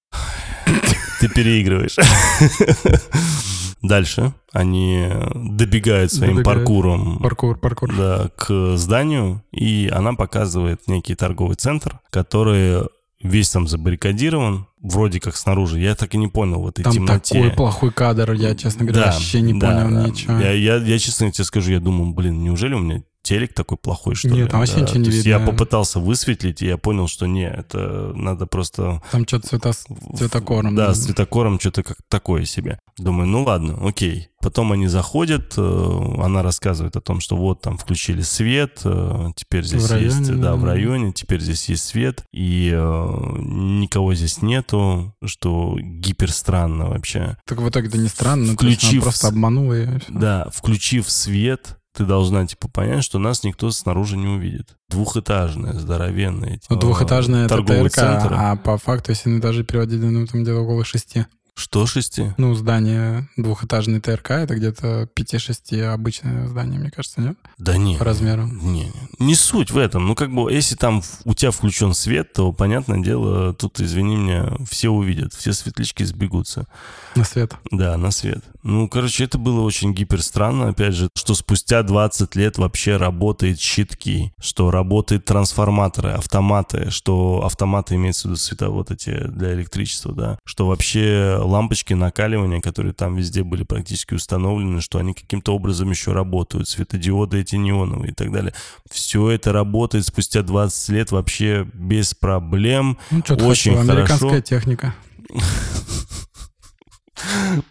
[1.20, 1.96] Ты переигрываешь.
[3.82, 6.58] Дальше они добегают своим Добегают.
[6.60, 7.92] паркуром Паркур, паркур.
[7.96, 12.82] да, к зданию, и она показывает некий торговый центр, который
[13.22, 15.78] весь там забаррикадирован, вроде как снаружи.
[15.80, 17.34] Я так и не понял в этой Там темноте.
[17.34, 20.08] такой плохой кадр, я, честно говоря, Да, вообще не да, понял да.
[20.08, 20.38] ничего.
[20.38, 24.14] Я, я, я, честно тебе скажу, я думал, блин, неужели у меня телек такой плохой,
[24.14, 24.34] что ли?
[24.34, 25.28] Нет, там вообще ничего не То видно.
[25.28, 29.02] Я попытался высветлить, и я понял, что не, это надо просто...
[29.10, 29.72] Там что-то цвета,
[30.16, 30.74] цветокором.
[30.74, 32.78] Да, с цветокором что-то как такое себе.
[32.98, 34.28] Думаю, ну ладно, окей.
[34.40, 39.64] Потом они заходят, э, она рассказывает о том, что вот там включили свет, э, теперь
[39.64, 40.66] здесь В районе, есть, да, в да.
[40.66, 47.36] районе, теперь здесь есть свет, и э, никого здесь нету, что гипер странно вообще.
[47.46, 50.00] Так в итоге-то не странно, Включив просто обманула ее.
[50.08, 54.76] Да, включив свет, ты должна, типа, понять, что нас никто снаружи не увидит.
[54.88, 56.60] Двухэтажная, здоровенная.
[56.70, 58.32] Ну, двухэтажная это ТРК, центр.
[58.32, 61.26] а по факту, если на этажи переводить, ну, там где-то около шести.
[61.54, 62.32] Что шести?
[62.38, 67.36] Ну, здание двухэтажный ТРК, это где-то 5-6 обычное здание, мне кажется, нет?
[67.58, 67.98] Да нет.
[67.98, 68.46] По размеру.
[68.46, 70.06] Не, не, не суть в этом.
[70.06, 74.56] Ну, как бы, если там у тебя включен свет, то, понятное дело, тут, извини меня,
[74.68, 76.66] все увидят, все светлячки сбегутся.
[77.16, 77.54] На свет.
[77.70, 78.42] Да, на свет.
[78.62, 84.32] Ну, короче, это было очень гиперстранно, опять же, что спустя 20 лет вообще работают щитки,
[84.40, 90.38] что работают трансформаторы, автоматы, что автоматы имеются в виду света вот эти для электричества, да,
[90.44, 96.12] что вообще лампочки накаливания, которые там везде были практически установлены, что они каким-то образом еще
[96.12, 98.52] работают, светодиоды эти неоновые и так далее.
[98.90, 102.98] Все это работает спустя 20 лет вообще без проблем.
[103.10, 104.42] Ну, что-то Очень хотел, американская хорошо.
[104.42, 104.94] техника.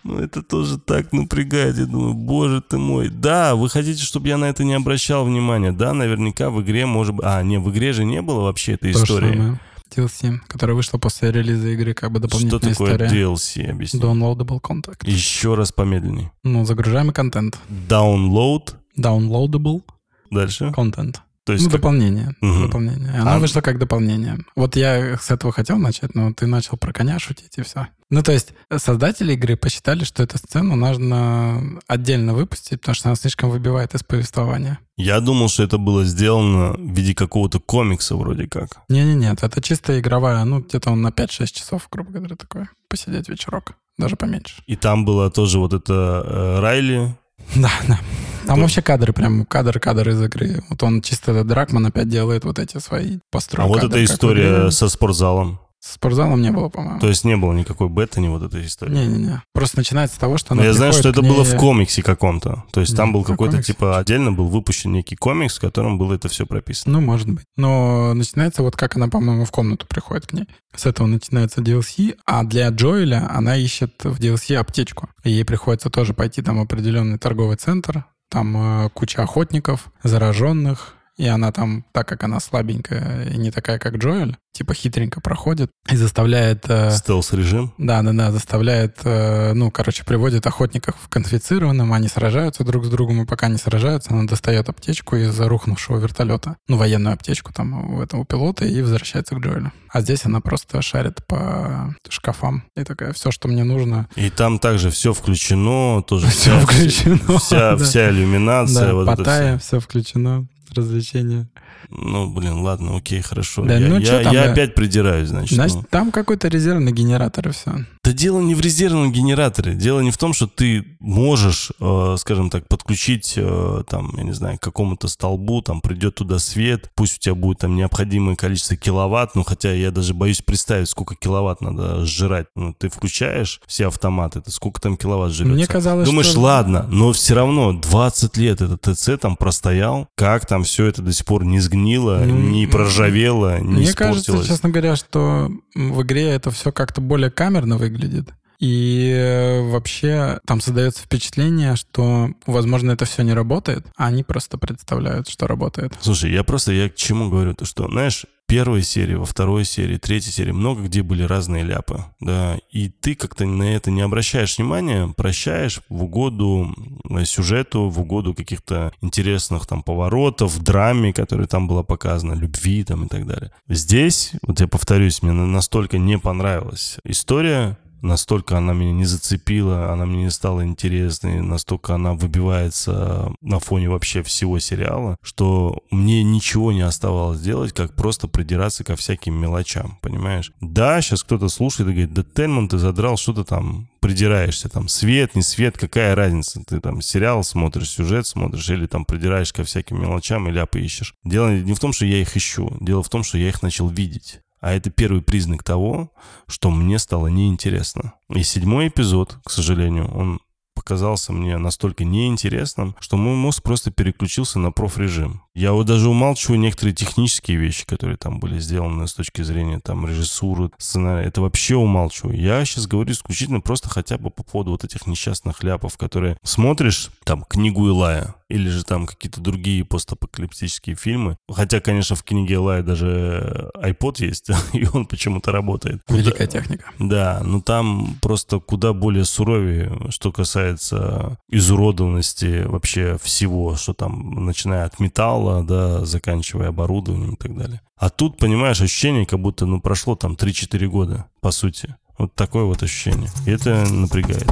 [0.04, 1.78] Ну, это тоже так напрягает.
[1.78, 3.10] Я думаю, боже ты мой.
[3.10, 5.72] Да, вы хотите, чтобы я на это не обращал внимания?
[5.72, 7.26] Да, наверняка в игре может быть...
[7.26, 9.34] А, не, в игре же не было вообще этой То истории.
[9.34, 9.60] самое.
[9.95, 13.10] DLC, которая вышла после релиза игры, как бы Что дополнительная такое история.
[13.10, 13.99] DLC, объясни.
[13.99, 14.95] Downloadable content.
[15.04, 16.30] Еще раз помедленней.
[16.43, 17.58] Ну, загружаемый контент.
[17.89, 18.73] Download.
[18.97, 19.82] Downloadable
[20.30, 20.65] Дальше.
[20.75, 21.17] content.
[21.43, 22.36] То есть Ну, как- дополнение.
[22.41, 22.62] Мгм.
[22.67, 23.12] дополнение.
[23.19, 24.38] Она А- вышла как дополнение.
[24.56, 27.88] Вот я с этого хотел начать, но ты начал про коня шутить, и все.
[28.12, 33.15] Ну, то есть создатели игры посчитали, что эту сцену нужно отдельно выпустить, потому что она
[33.15, 34.80] слишком выбивает из повествования.
[34.97, 38.82] Я думал, что это было сделано в виде какого-то комикса вроде как.
[38.89, 43.73] Не-не-нет, это чисто игровая, ну, где-то он на 5-6 часов, грубо говоря, такой, посидеть вечерок,
[43.97, 44.62] даже поменьше.
[44.67, 45.93] И там была тоже вот эта
[46.25, 47.15] э, Райли.
[47.56, 47.99] Да, да.
[48.47, 50.63] Там То- вообще кадры, прям кадр-кадр из игры.
[50.69, 53.65] Вот он чисто Дракман опять делает вот эти свои постройки.
[53.65, 55.60] А вот эта история со спортзалом.
[55.84, 57.00] С спортзалом не было, по-моему.
[57.00, 58.94] То есть не было никакой бета, ни вот этой истории.
[58.94, 59.41] Не-не-не.
[59.52, 62.04] Просто начинается с того, что она я знаю, что это к было ней- в комиксе
[62.04, 62.63] каком-то.
[62.72, 63.74] То есть там Ну, был какой-то, комиксе.
[63.74, 67.00] типа, отдельно был выпущен некий комикс, в котором было это все прописано.
[67.00, 67.46] Ну, может быть.
[67.58, 70.48] Но начинается вот как она, по-моему, в комнату приходит к ней.
[70.76, 75.10] С этого начинается DLC, а для Джоэля она ищет в DLC аптечку.
[75.24, 80.94] И ей приходится тоже пойти там в определенный торговый центр, там э, куча охотников, зараженных,
[81.22, 85.70] и она там, так как она слабенькая и не такая, как Джоэль, типа хитренько проходит
[85.88, 86.66] и заставляет...
[86.68, 87.74] Э, Стелс-режим?
[87.78, 93.26] Да-да-да, заставляет, э, ну, короче, приводит охотников в конфицированном, они сражаются друг с другом, и
[93.28, 98.26] пока не сражаются, она достает аптечку из рухнувшего вертолета, ну, военную аптечку там у этого
[98.26, 99.72] пилота, и возвращается к Джоэлю.
[99.90, 104.10] А здесь она просто шарит по шкафам и такая, все, что мне нужно.
[104.16, 107.38] И там также все включено, тоже все вся, включено.
[107.38, 107.84] Вся, да.
[107.84, 108.88] вся иллюминация.
[108.88, 111.48] Да, вот Паттайя, это все включено, развлечения.
[111.89, 113.63] Ну, блин, ладно, окей, хорошо.
[113.63, 114.52] Да, я ну я, там, я да?
[114.52, 115.56] опять придираюсь, значит.
[115.56, 115.86] Значит, ну.
[115.89, 117.86] там какой-то резервный генератор и все.
[118.04, 119.76] Да дело не в резервном генераторе.
[119.76, 124.34] Дело не в том, что ты можешь, э, скажем так, подключить, э, там, я не
[124.34, 128.76] знаю, к какому-то столбу, там придет туда свет, пусть у тебя будет там необходимое количество
[128.76, 132.48] киловатт, ну, хотя я даже боюсь представить, сколько киловатт надо сжирать.
[132.56, 135.54] Ну, ты включаешь все автоматы, это сколько там киловатт жрется.
[135.54, 136.41] Мне казалось, Думаешь, что...
[136.41, 141.13] ладно, но все равно 20 лет этот ТЦ там простоял, как там все это до
[141.13, 144.26] сих пор не сгнило, Ну, не проржавело, не Мне испортилось.
[144.26, 148.30] кажется, честно говоря, что в игре это все как-то более камерно выглядит.
[148.60, 154.60] И э, вообще там создается впечатление, что, возможно, это все не работает, а они просто
[154.60, 155.94] представляют, что работает.
[156.00, 159.96] Слушай, я просто, я к чему говорю, то что, знаешь, первой серии, во второй серии,
[159.96, 164.58] третьей серии много где были разные ляпы, да, и ты как-то на это не обращаешь
[164.58, 166.76] внимания, прощаешь в угоду
[167.10, 173.06] э, сюжету, в угоду каких-то интересных там поворотов, драме, которая там была показана, любви там
[173.06, 173.52] и так далее.
[173.70, 179.92] Здесь, вот я повторюсь, мне на- настолько не понравилась история, настолько она меня не зацепила,
[179.92, 186.24] она мне не стала интересной, настолько она выбивается на фоне вообще всего сериала, что мне
[186.24, 190.52] ничего не оставалось делать, как просто придираться ко всяким мелочам, понимаешь?
[190.62, 194.88] Да, сейчас кто-то слушает и говорит, да Тельман, ты задрал, что ты там придираешься, там,
[194.88, 196.64] свет, не свет, какая разница?
[196.68, 201.16] Ты там сериал смотришь, сюжет смотришь, или там придираешь ко всяким мелочам, или ляпы ищешь.
[201.24, 203.88] Дело не в том, что я их ищу, дело в том, что я их начал
[203.88, 204.40] видеть.
[204.62, 206.12] А это первый признак того,
[206.47, 208.13] что мне стало неинтересно.
[208.30, 210.39] И седьмой эпизод, к сожалению, он
[210.74, 215.43] показался мне настолько неинтересным, что мой мозг просто переключился на профрежим.
[215.54, 220.08] Я вот даже умалчиваю некоторые технические вещи, которые там были сделаны с точки зрения там
[220.08, 221.28] режиссуры, сценария.
[221.28, 222.39] Это вообще умалчиваю.
[222.39, 227.12] Я сейчас говорю исключительно просто хотя бы по поводу вот этих несчастных ляпов, которые смотришь
[227.26, 231.38] там книгу Илая или же там какие-то другие постапокалиптические фильмы.
[231.50, 236.02] Хотя, конечно, в книге Илая даже iPod есть, и он почему-то работает.
[236.10, 236.92] Великая техника.
[237.00, 244.86] Да, но там просто куда более суровее, что касается изуродованности вообще всего, что там, начиная
[244.86, 247.82] от металла, да, заканчивая оборудованием и так далее.
[247.98, 251.96] А тут, понимаешь, ощущение, как будто, ну, прошло там 3-4 года, по сути.
[252.18, 253.30] Вот такое вот ощущение.
[253.46, 254.48] И это напрягает.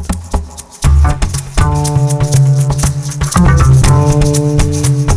[3.89, 5.08] Música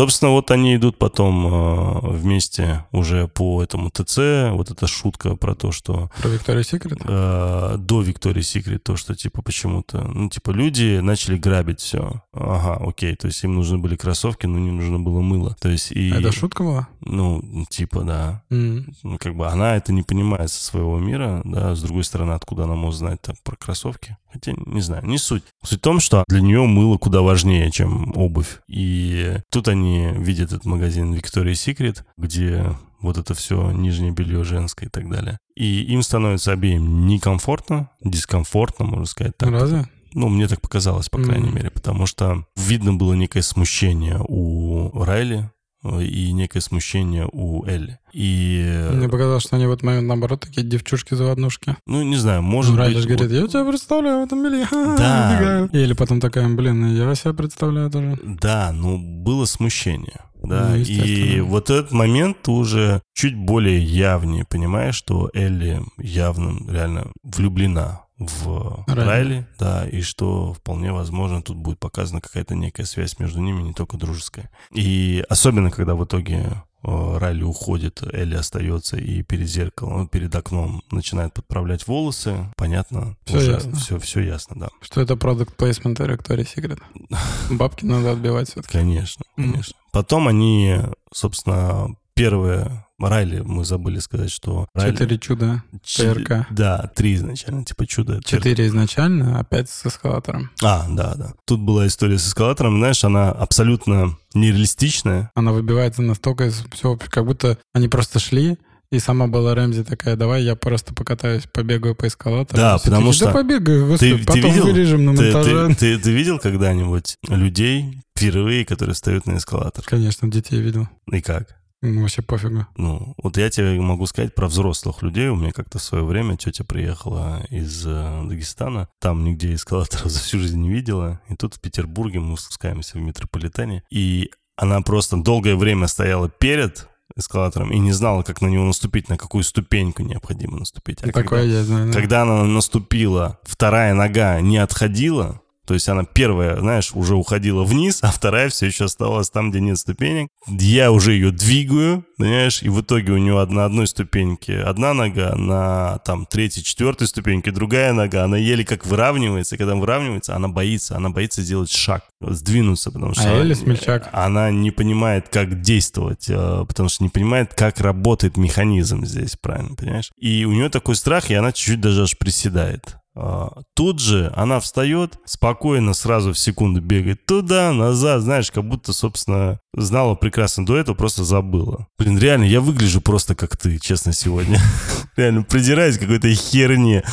[0.00, 4.48] Собственно, вот они идут потом э, вместе уже по этому ТЦ.
[4.50, 6.98] Вот эта шутка про то, что Про Викторию Секрет?
[7.04, 12.22] э, до Виктории Секрет, то, что типа почему-то, ну, типа люди начали грабить все.
[12.32, 15.54] Ага, окей, то есть им нужны были кроссовки, но не нужно было мыло.
[15.60, 16.10] То есть и...
[16.12, 16.88] А Это шутка была?
[17.02, 18.42] Ну, типа, да.
[18.48, 22.64] Ну, как бы она это не понимает со своего мира, да, с другой стороны, откуда
[22.64, 24.16] она может знать там про кроссовки.
[24.32, 25.42] Хотя, не знаю, не суть.
[25.64, 28.60] Суть в том, что для нее мыло куда важнее, чем обувь.
[28.68, 34.86] И тут они видят этот магазин Victoria's Secret, где вот это все нижнее белье женское
[34.86, 35.38] и так далее.
[35.56, 39.50] И им становится обеим некомфортно, дискомфортно, можно сказать так.
[39.50, 39.86] Разве?
[40.12, 41.54] Ну, мне так показалось, по крайней Мгм.
[41.54, 45.50] мере, потому что видно было некое смущение у Райли
[45.82, 47.98] и некое смущение у Элли.
[48.12, 51.76] И, Мне показалось, что они в этот момент, наоборот, такие девчушки-заводнушки.
[51.86, 53.06] ну, не знаю, может Ну, быть...
[53.06, 55.36] Говорит, я тебя представляю в этом ха-ха, Да.
[55.36, 55.68] убегаю».
[55.72, 58.18] Или потом такая, блин, я себя представляю тоже.
[58.24, 60.20] Да, но было смущение.
[60.42, 66.56] Да, Ну, и вот этот момент ты уже чуть более явнее понимаешь, что Элли явно
[66.70, 69.46] реально влюблена в Райли.
[69.58, 73.96] Да, и что вполне возможно тут будет показана какая-то некая связь между ними, не только
[73.96, 74.50] дружеская.
[74.72, 80.34] И особенно, когда в итоге э, Райли уходит, Элли остается и перед зеркалом, ну, перед
[80.34, 83.76] окном начинает подправлять волосы, понятно, Всё уже ясно.
[83.76, 84.68] Все, все ясно, да.
[84.82, 86.78] Что это продукт плейсмента Виктории Секрет.
[87.50, 88.72] Бабки надо отбивать все-таки.
[88.72, 89.74] Конечно, конечно.
[89.92, 90.76] Потом они,
[91.12, 92.84] собственно, первые...
[93.08, 94.66] Райли, мы забыли сказать, что...
[94.76, 95.62] Райли- Четыре чуда.
[95.82, 96.46] Ч- ТРК.
[96.50, 98.20] Да, три изначально, типа чудо.
[98.24, 100.50] Четыре изначально, а пять с эскалатором.
[100.62, 101.32] А, да, да.
[101.46, 105.30] Тут была история с эскалатором, знаешь, она абсолютно нереалистичная.
[105.34, 108.58] Она выбивается настолько из всего, как будто они просто шли,
[108.92, 112.56] И сама была Рэмзи такая, давай я просто покатаюсь, побегаю по эскалатору.
[112.60, 115.68] Да, потому что Да побегаю, господи, ты, ты потом видел, вырежем на ты, монтаже.
[115.68, 119.84] ты- ты- ты видел когда-нибудь людей впервые, которые встают на эскалатор?
[119.86, 120.88] Конечно, детей видел.
[121.12, 121.59] И как?
[121.82, 122.66] Ну, вообще пофигу.
[122.76, 125.28] Ну, вот я тебе могу сказать про взрослых людей.
[125.28, 128.88] У меня как-то в свое время тетя приехала из э, Дагестана.
[129.00, 131.20] Там нигде эскалатора за всю жизнь не видела.
[131.28, 133.82] И тут в Петербурге мы спускаемся в метрополитене.
[133.90, 139.08] И она просто долгое время стояла перед эскалатором и не знала, как на него наступить,
[139.08, 140.98] на какую ступеньку необходимо наступить.
[141.00, 141.86] А когда- Такое я знаю.
[141.92, 141.98] да.
[141.98, 145.40] когда она наступила, вторая нога не отходила,
[145.70, 149.60] то есть она первая, знаешь, уже уходила вниз, а вторая все еще оставалась там, где
[149.60, 150.26] нет ступенек.
[150.48, 155.36] Я уже ее двигаю, понимаешь, и в итоге у нее на одной ступеньке одна нога,
[155.36, 160.48] на там третьей, четвертой ступеньке другая нога, она еле как выравнивается, и когда выравнивается, она
[160.48, 164.08] боится, она боится сделать шаг, сдвинуться, потому что А она- Элли смельчак.
[164.10, 169.76] она не понимает, как действовать, э, потому что не понимает, как работает механизм здесь, правильно,
[169.76, 170.10] понимаешь?
[170.18, 172.96] И у нее такой страх, и она чуть-чуть даже аж приседает.
[173.22, 178.92] А, Тут же она встает, спокойно сразу в секунду бегает туда, назад, знаешь, как будто,
[178.92, 181.86] собственно, знала прекрасно до этого, просто забыла.
[181.98, 184.60] Блин, реально, я выгляжу просто как ты, честно, сегодня.
[185.16, 187.04] Реально, придираюсь какой-то херне.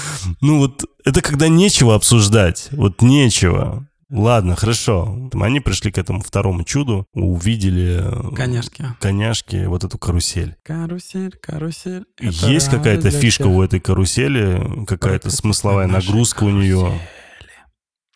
[0.41, 3.88] Ну вот, это когда нечего обсуждать, вот нечего.
[4.10, 5.30] Ладно, хорошо.
[5.34, 8.00] Они пришли к этому второму чуду, увидели
[8.32, 8.86] э, Коняшки.
[9.02, 10.56] коняшки, вот эту карусель.
[10.63, 12.06] Карусель, карусель.
[12.17, 13.56] это Есть какая-то фишка всех.
[13.56, 16.80] у этой карусели, какая-то смысловая нагрузка у нее.
[16.80, 17.02] карусели.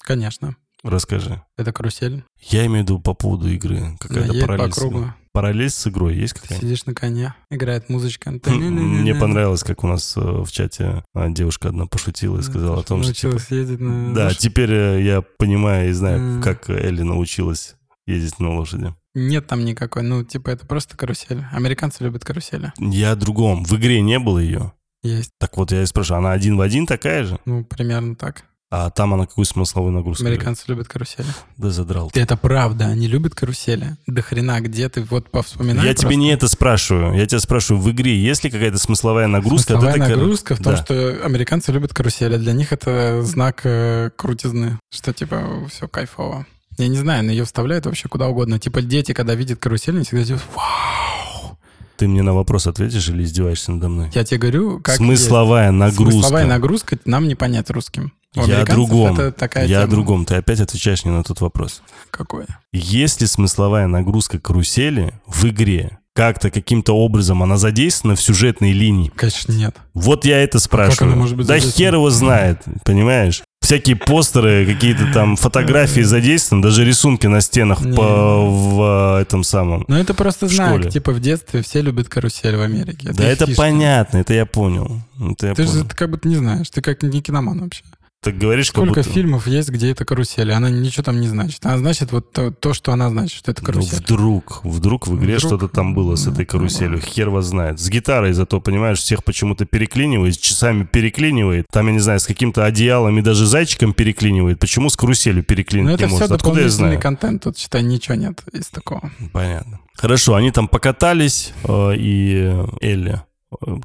[0.04, 0.56] Конечно.
[0.84, 1.44] Расскажи.
[1.58, 2.24] Это карусель.
[2.40, 3.98] Я имею в виду по поводу игры.
[4.00, 4.72] Какая-то по параллель.
[4.72, 5.14] с- кругу.
[5.34, 6.62] Параллель с игрой есть какая-то?
[6.62, 8.32] сидишь на коне, играет музычка.
[8.32, 12.84] Мне понравилось, как у нас э, в чате а, девушка одна пошутила и сказала о
[12.84, 13.14] том, что...
[13.14, 17.76] типа, ездить на Да, теперь э, я понимаю и знаю, как Элли научилась
[18.08, 18.94] ездить на лошади.
[19.14, 20.04] Нет там никакой.
[20.04, 21.44] Ну, типа, это просто карусель.
[21.52, 22.72] Американцы любят карусели.
[22.78, 23.64] Я о другом.
[23.66, 24.74] В игре не было ее.
[25.04, 25.32] Есть.
[25.40, 27.40] Так вот, я и спрашиваю, она один в один такая же?
[27.46, 28.46] Ну, примерно так.
[28.74, 30.24] А там она какую смысловую нагрузку?
[30.26, 31.28] Американцы любят карусели.
[31.58, 32.10] Да задрал.
[32.10, 32.22] ты.
[32.22, 33.98] Это правда, они любят карусели.
[34.08, 36.20] До хрена, где ты вот повспоминай Я тебе просто.
[36.20, 37.14] не это спрашиваю.
[37.18, 39.74] Я тебя спрашиваю, в игре есть ли какая-то смысловая нагрузка?
[39.74, 40.84] Смысловая кар- нагрузка в том, Да.
[40.84, 42.38] что американцы любят карусели.
[42.38, 46.46] Для них это знак э, крутизны, что типа все кайфово.
[46.78, 48.58] Я не знаю, но ее вставляют вообще куда угодно.
[48.58, 51.58] Типа дети, когда видят карусель, они всегда делают «Вау!»
[51.98, 54.10] Ты мне на вопрос ответишь или издеваешься надо мной?
[54.14, 55.78] Я тебе говорю, как Смысловая есть.
[55.78, 56.12] нагрузка.
[56.14, 58.14] Смысловая нагрузка нам не понять русским.
[58.36, 59.14] У Я о другом.
[59.20, 59.92] Это такая Я о тема.
[59.92, 60.26] другом.
[60.26, 61.82] Ты опять отвечаешь не на тот вопрос.
[62.12, 62.46] Какой?
[62.72, 65.98] Есть ли смысловая нагрузка карусели в игре?
[66.14, 69.12] Как-то каким-то образом она задействована в сюжетной линии?
[69.16, 69.76] Конечно, нет.
[69.94, 71.12] Вот я это спрашиваю.
[71.14, 73.44] она может быть да хер его знает, понимаешь?
[73.62, 77.94] Всякие постеры, какие-то там фотографии задействованы, даже рисунки на стенах Не.
[77.96, 79.86] по, в э, этом самом.
[79.88, 80.70] Но это просто знак.
[80.70, 80.90] школе.
[80.92, 83.12] Типа в детстве все любят карусель в Америке.
[83.14, 83.62] да их это фишка.
[83.62, 85.00] понятно, это я понял.
[85.20, 85.80] Это я Ты понял.
[85.80, 86.70] же как будто не знаешь.
[86.70, 87.84] Ты как не киноман вообще.
[88.24, 89.16] Так говоришь, Сколько как будто...
[89.16, 90.52] фильмов есть, где это карусель?
[90.52, 91.66] Она ничего там не значит.
[91.66, 93.98] Она значит вот то, то, что она значит, что это Ну, карусель.
[93.98, 97.00] вдруг, вдруг в игре Вдруг, что-то там было с этой ну, каруселью.
[97.00, 97.80] ну, Хер вас знает.
[97.80, 101.66] С гитарой зато, понимаешь, всех почему-то переклинивает, часами переклинивает.
[101.72, 104.60] Там, я не знаю, с каким-то одеялом и даже зайчиком переклинивает.
[104.60, 106.32] Почему с каруселью Но переклинить Ну, это не все может?
[106.32, 107.00] Откуда я знаю?
[107.00, 107.42] контент.
[107.42, 109.12] Тут, считай, ничего нет из такого.
[109.34, 109.80] Понятно.
[109.96, 113.24] Хорошо, они там покатались, э, и Элли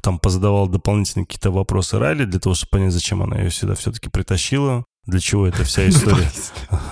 [0.01, 4.09] там позадавал дополнительные какие-то вопросы Райли для того, чтобы понять, зачем она ее сюда все-таки
[4.09, 4.85] притащила.
[5.05, 6.29] Для чего эта вся история?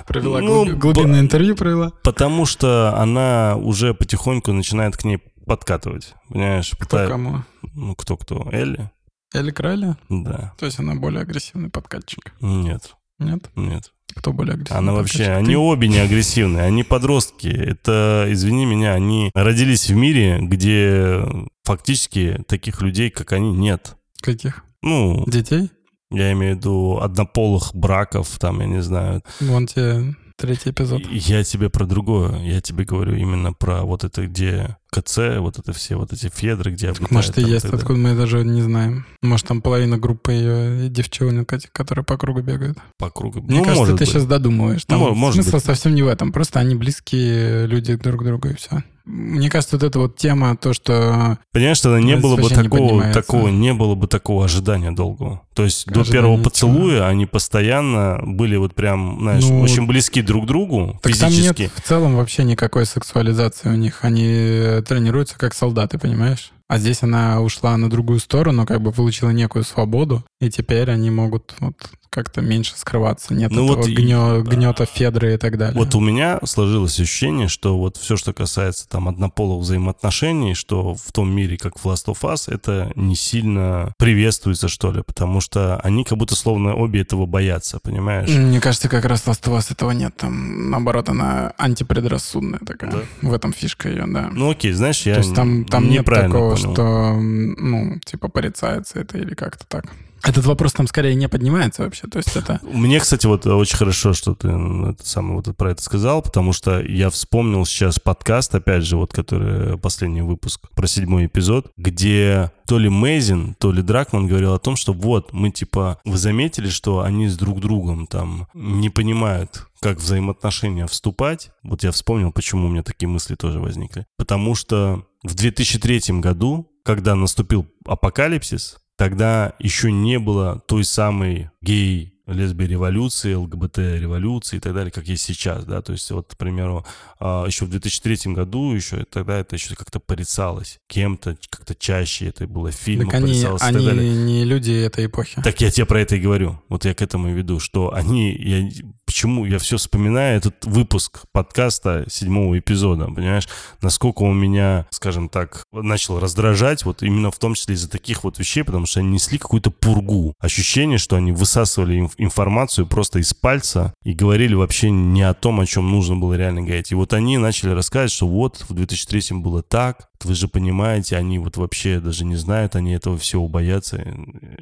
[0.07, 1.91] Провела Ну, глуби- глубинное интервью провела.
[2.03, 6.13] Потому что она уже потихоньку начинает к ней подкатывать.
[6.29, 6.71] Понимаешь?
[6.79, 7.43] Кто кому?
[7.73, 8.47] Ну, кто-кто?
[8.51, 8.89] Элли?
[9.33, 9.95] Элли Крайли?
[10.09, 10.53] Да.
[10.57, 12.33] То есть она более агрессивный подкатчик.
[12.39, 13.49] Нет, Нет?
[13.55, 13.91] нет.
[14.15, 15.57] Кто более агрессивный Она вообще, они Ты?
[15.57, 17.47] обе не агрессивные, они подростки.
[17.47, 21.21] Это, извини меня, они родились в мире, где
[21.63, 23.97] фактически таких людей, как они, нет.
[24.21, 24.63] Каких?
[24.81, 25.69] Ну, Детей?
[26.11, 29.21] я имею в виду однополых браков, там, я не знаю.
[29.41, 31.03] Вон тебе третий эпизод.
[31.09, 32.41] Я тебе про другое.
[32.43, 36.71] Я тебе говорю именно про вот это, где КЦ, вот это все, вот эти федры,
[36.71, 37.11] где обитают.
[37.11, 37.77] Может, и там есть, далее.
[37.77, 39.05] откуда мы даже не знаем.
[39.21, 42.77] Может, там половина группы ее девчонок, которые по кругу бегают.
[42.97, 43.41] По кругу.
[43.41, 44.09] Мне ну, кажется, может ты быть.
[44.09, 44.85] сейчас додумываешь.
[44.85, 45.65] Там Мо- может смысл быть.
[45.65, 46.31] совсем не в этом.
[46.31, 48.83] Просто они близкие люди друг к другу, и все.
[49.05, 51.37] Мне кажется, вот эта вот тема, то, что...
[51.51, 55.41] Понимаешь, тогда не было бы вообще не такого, такого, не было бы такого ожидания долгого.
[55.53, 56.43] То есть до Ожидания первого чего?
[56.43, 61.29] поцелуя они постоянно были вот прям, знаешь, Ну, очень близки друг к другу Так там
[61.29, 61.61] физически.
[61.63, 63.99] нет в целом вообще никакой сексуализации у них.
[64.03, 66.51] Они э, тренируются как солдаты, понимаешь?
[66.67, 70.23] А здесь она ушла на другую сторону, как бы получила некую свободу.
[70.45, 71.75] И теперь они могут вот
[72.09, 75.77] как-то меньше скрываться, нет Ну этого вот и- гнё- гнета Федры и так далее.
[75.77, 81.11] Вот у меня сложилось ощущение, что вот все, что касается там однополых взаимоотношений, что в
[81.11, 85.77] том мире, как в Last of Us, это не сильно приветствуется, что ли, потому что
[85.81, 88.29] они как будто словно обе этого боятся, понимаешь?
[88.29, 90.15] Мне кажется, как раз Last of Us этого нет.
[90.15, 92.91] Там, наоборот, она антипредрассудная такая.
[92.91, 92.99] Да?
[93.23, 94.29] В этом фишка ее, да.
[94.31, 96.73] Ну окей, знаешь, я То есть там, там нет такого, понял.
[96.73, 99.85] что, ну, типа, порицается это или как-то так.
[100.23, 102.07] Этот вопрос там скорее не поднимается вообще.
[102.07, 102.59] То есть это...
[102.63, 106.81] Мне, кстати, вот очень хорошо, что ты это самое вот про это сказал, потому что
[106.81, 112.79] я вспомнил сейчас подкаст, опять же, вот который последний выпуск про седьмой эпизод, где то
[112.79, 117.01] ли Мейзин, то ли Дракман говорил о том, что вот мы типа вы заметили, что
[117.01, 121.51] они с друг другом там не понимают, как взаимоотношения вступать.
[121.63, 124.07] Вот я вспомнил, почему у меня такие мысли тоже возникли.
[124.17, 132.15] Потому что в 2003 году, когда наступил апокалипсис, тогда еще не было той самой гей
[132.27, 136.37] лесбий революции, ЛГБТ революции и так далее, как есть сейчас, да, то есть вот, к
[136.37, 136.85] примеру,
[137.19, 142.47] а, еще в 2003 году еще тогда это еще как-то порицалось кем-то, как-то чаще это
[142.47, 144.15] было в фильмах, так они, порицалось и так они далее.
[144.15, 145.41] не люди этой эпохи.
[145.43, 146.59] Так я тебе про это и говорю.
[146.67, 148.33] Вот я к этому и веду, что они...
[148.33, 148.69] Я,
[149.15, 153.47] почему я все вспоминаю этот выпуск подкаста седьмого эпизода, понимаешь?
[153.81, 158.39] Насколько он меня, скажем так, начал раздражать, вот именно в том числе из-за таких вот
[158.39, 160.33] вещей, потому что они несли какую-то пургу.
[160.41, 165.61] Ощущение, что они высасывали инф- информацию просто из пальца и говорили вообще не о том,
[165.61, 166.91] о чем нужно было реально говорить.
[166.91, 171.39] И вот они начали рассказывать, что вот в 2003 было так, вы же понимаете, они
[171.39, 173.97] вот вообще даже не знают, они этого всего боятся.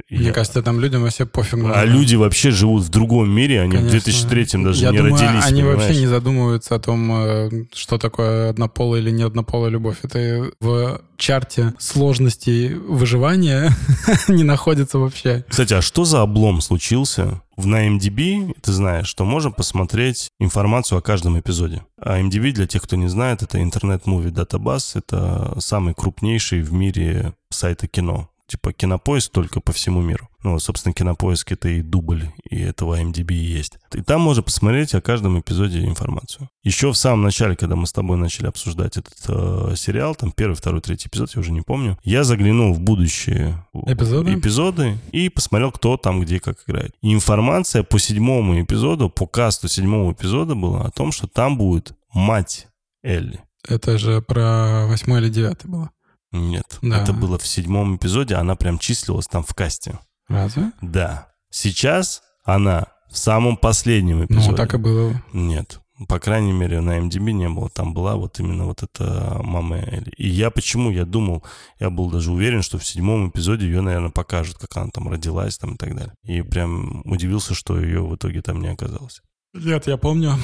[0.09, 1.70] И Мне я- кажется, там людям вообще пофигу.
[1.74, 3.89] а люди вообще живут в другом мире, они Конечно.
[3.89, 5.80] в 2003 даже Я не думаю, родились, они понимаешь?
[5.84, 9.97] вообще не задумываются о том, э, что такое однополая или не однополая любовь.
[10.03, 13.72] Это в чарте сложностей выживания
[14.28, 15.45] не находится вообще.
[15.47, 17.41] Кстати, а что за облом случился?
[17.55, 21.85] В на MDB, ты знаешь, что можно посмотреть информацию о каждом эпизоде.
[21.97, 27.33] А MDB, для тех, кто не знает, это интернет-муви датабаз, это самый крупнейший в мире
[27.49, 28.29] сайты кино.
[28.53, 30.29] Типа кинопоиск только по всему миру.
[30.43, 33.79] Ну, собственно, кинопоиск это и дубль, и этого MDB и есть.
[33.95, 36.51] И там можно посмотреть о каждом эпизоде информацию.
[36.61, 40.53] Еще в самом начале, когда мы с тобой начали обсуждать этот э, сериал, там первый,
[40.53, 44.35] второй, третий эпизод, я уже не помню, я заглянул в будущие Эпизоды?
[44.35, 46.93] эпизоды и посмотрел, кто там где как играет.
[47.01, 51.93] И информация по седьмому эпизоду, по касту седьмого эпизода была о том, что там будет
[52.13, 52.67] мать
[53.01, 53.41] Элли.
[53.67, 55.89] Это же про восьмой или девятый было.
[56.34, 57.01] Нет, Да.
[57.01, 59.99] это было в седьмом эпизоде, она прям числилась там в касте.
[60.27, 60.71] Разве?
[60.81, 61.27] Да.
[61.49, 64.51] Сейчас она в самом последнем эпизоде.
[64.51, 65.21] Ну, так и было.
[65.31, 65.79] Нет.
[66.07, 67.69] По крайней мере, на MDB не было.
[67.69, 70.11] Там была вот именно вот эта мама Элли.
[70.17, 70.89] И я почему?
[70.89, 71.43] Я думал,
[71.79, 75.57] я был даже уверен, что в седьмом эпизоде ее, наверное, покажут, как она там родилась
[75.59, 76.13] там и так далее.
[76.23, 79.21] И прям удивился, что ее в итоге там не оказалось.
[79.53, 80.35] Нет, я помню.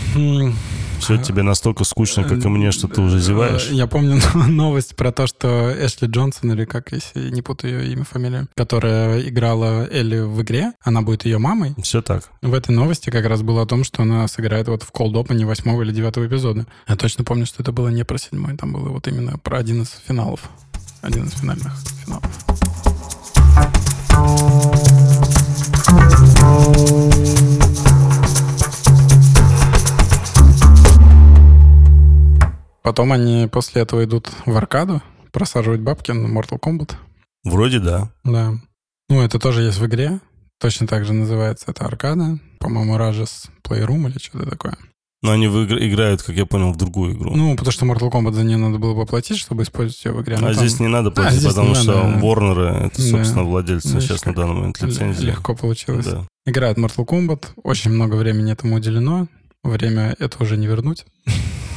[0.99, 3.69] Все тебе настолько скучно, как и мне, что ты уже зеваешь.
[3.71, 7.93] э, Я помню новость про то, что Эшли Джонсон, или как, если не путаю ее
[7.93, 11.73] имя, фамилию, которая играла Элли в игре, она будет ее мамой.
[11.81, 12.29] Все так.
[12.41, 15.43] В этой новости как раз было о том, что она сыграет вот в Cold Open
[15.45, 16.67] восьмого или девятого эпизода.
[16.87, 19.81] Я точно помню, что это было не про седьмой, там было вот именно про один
[19.83, 20.41] из финалов.
[21.01, 21.73] Один из финальных
[22.05, 22.29] финалов.
[32.89, 36.93] Потом они после этого идут в аркаду, просаживать бабки на Mortal Kombat.
[37.43, 38.09] Вроде да.
[38.23, 38.55] Да.
[39.09, 40.21] Ну, это тоже есть в игре.
[40.59, 42.39] Точно так же называется это аркада.
[42.57, 44.75] По-моему, Rajas Playroom или что-то такое.
[45.21, 47.35] Но они в игр- играют, как я понял, в другую игру.
[47.35, 50.37] Ну, потому что Mortal Kombat за нее надо было поплатить, чтобы использовать ее в игре.
[50.37, 52.19] а Ну, там здесь не надо платить, здесь потому что надо, да.
[52.25, 53.03] Warner это, Да.
[53.07, 55.25] собственно, владельцы Видишь, сейчас на данный момент лицензии.
[55.27, 56.07] легко получилось.
[56.07, 56.25] Да.
[56.47, 57.49] Играет Mortal Kombat.
[57.61, 59.27] Очень много времени этому уделено.
[59.63, 61.05] Время это уже не вернуть.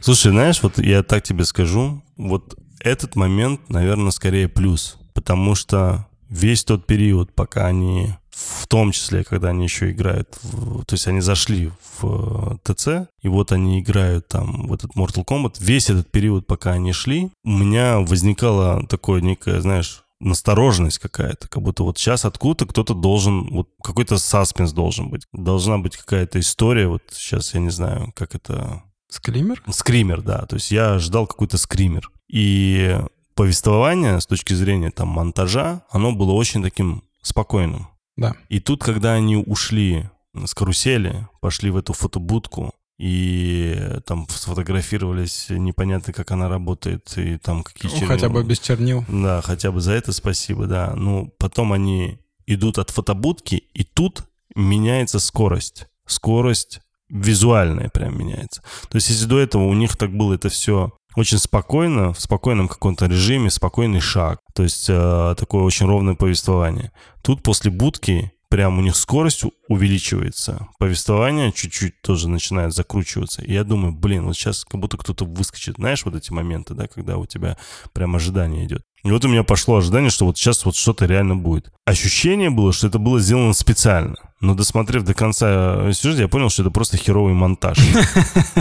[0.00, 6.06] Слушай, знаешь, вот я так тебе скажу, вот этот момент, наверное, скорее плюс, потому что
[6.28, 11.06] весь тот период, пока они, в том числе, когда они еще играют, в- то есть
[11.08, 15.90] они зашли в э, ТЦ, и вот они играют там в этот Mortal Kombat, весь
[15.90, 21.84] этот период, пока они шли, у меня возникало такое некое, знаешь, настороженность какая-то, как будто
[21.84, 25.22] вот сейчас откуда-то кто-то должен, вот какой-то саспенс должен быть.
[25.32, 29.62] Должна быть какая-то история, вот сейчас я не знаю, как это Скример?
[29.70, 30.46] Скример, да.
[30.46, 32.10] То есть я ждал какой-то скример.
[32.28, 32.98] И
[33.34, 37.88] повествование с точки зрения там монтажа, оно было очень таким спокойным.
[38.16, 38.34] Да.
[38.48, 46.12] И тут, когда они ушли с карусели, пошли в эту фотобудку, и там сфотографировались, непонятно,
[46.12, 48.14] как она работает, и там какие Ну, чернила.
[48.14, 49.04] хотя бы без чернил.
[49.08, 50.94] Да, хотя бы за это спасибо, да.
[50.96, 54.24] Ну, потом они идут от фотобудки, и тут
[54.56, 55.86] меняется скорость.
[56.06, 58.62] Скорость визуальная прям меняется.
[58.88, 62.68] То есть если до этого у них так было это все очень спокойно, в спокойном
[62.68, 64.40] каком-то режиме, спокойный шаг.
[64.54, 66.92] То есть э, такое очень ровное повествование.
[67.22, 73.42] Тут после будки прям у них скорость увеличивается, повествование чуть-чуть тоже начинает закручиваться.
[73.42, 75.76] И я думаю, блин, вот сейчас как будто кто-то выскочит.
[75.76, 77.58] Знаешь, вот эти моменты, да, когда у тебя
[77.92, 78.82] прям ожидание идет.
[79.04, 81.72] И вот у меня пошло ожидание, что вот сейчас вот что-то реально будет.
[81.84, 84.16] Ощущение было, что это было сделано специально.
[84.40, 87.78] Но досмотрев до конца сюжета, я понял, что это просто херовый монтаж.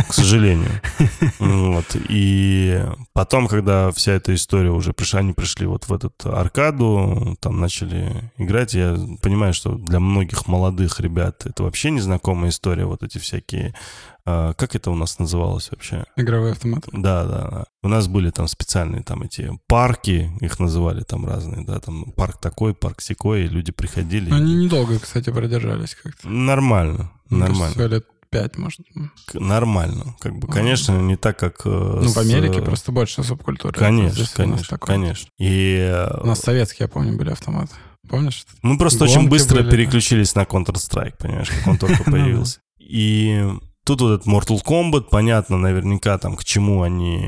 [0.07, 0.71] К сожалению.
[1.39, 1.85] Вот.
[2.09, 7.59] И потом, когда вся эта история уже пришла, они пришли вот в этот аркаду, там
[7.59, 13.19] начали играть, я понимаю, что для многих молодых ребят это вообще незнакомая история, вот эти
[13.19, 13.75] всякие
[14.29, 16.03] а, как это у нас называлось вообще?
[16.17, 16.89] Игровые автоматы.
[16.91, 17.65] Да, да, да.
[17.81, 22.37] У нас были там специальные там эти парки, их называли там разные, да, там парк
[22.41, 24.29] такой, парк секой, и люди приходили.
[24.33, 24.55] Они и...
[24.65, 26.27] недолго, кстати, продержались как-то.
[26.27, 27.73] Нормально, Мне нормально.
[27.75, 28.81] кажется, лет пять, может.
[29.33, 31.61] Нормально, как бы, конечно, не так, как...
[31.65, 33.79] э, Ну, с, в Америке э, просто больше субкультуры.
[33.79, 35.29] Конечно, конечно, конечно.
[35.37, 37.73] И э, У нас советские, я помню, были автоматы.
[38.09, 38.45] Помнишь?
[38.61, 39.71] мы просто очень быстро были, да.
[39.71, 42.11] переключились на Counter-Strike, понимаешь, как он только Ну да.
[42.11, 42.59] появился.
[42.79, 43.45] И
[43.87, 47.21] тут вот этот Mortal Kombat, понятно наверняка там, к чему они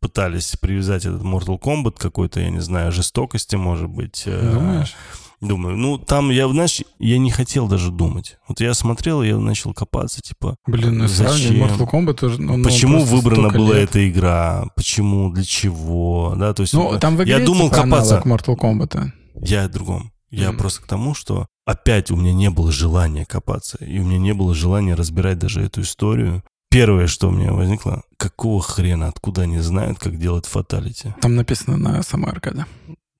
[0.00, 4.22] пытались привязать этот Mortal Kombat, какой-то, я не знаю, жестокости, может быть.
[4.26, 4.94] э, Думаешь?
[5.40, 8.36] Думаю, ну там я, знаешь, я не хотел даже думать.
[8.46, 11.56] Вот я смотрел, я начал копаться, типа, Блин, ну Зачем?
[11.64, 12.40] Mortal Kombat тоже...
[12.40, 13.90] ну, ну, почему выбрана была лет.
[13.90, 17.82] эта игра, почему, для чего, да, то есть Ну, там в игре я думал типа
[17.82, 19.10] копаться, Mortal Kombat.
[19.40, 20.11] я о другом.
[20.32, 20.58] Я Мгм.
[20.58, 24.32] просто к тому, что опять у меня не было желания копаться, и у меня не
[24.34, 26.42] было желания разбирать даже эту историю.
[26.70, 31.14] Первое, что у меня возникло, какого хрена, откуда они знают, как делать фаталити?
[31.20, 32.64] Там написано на самой аркаде.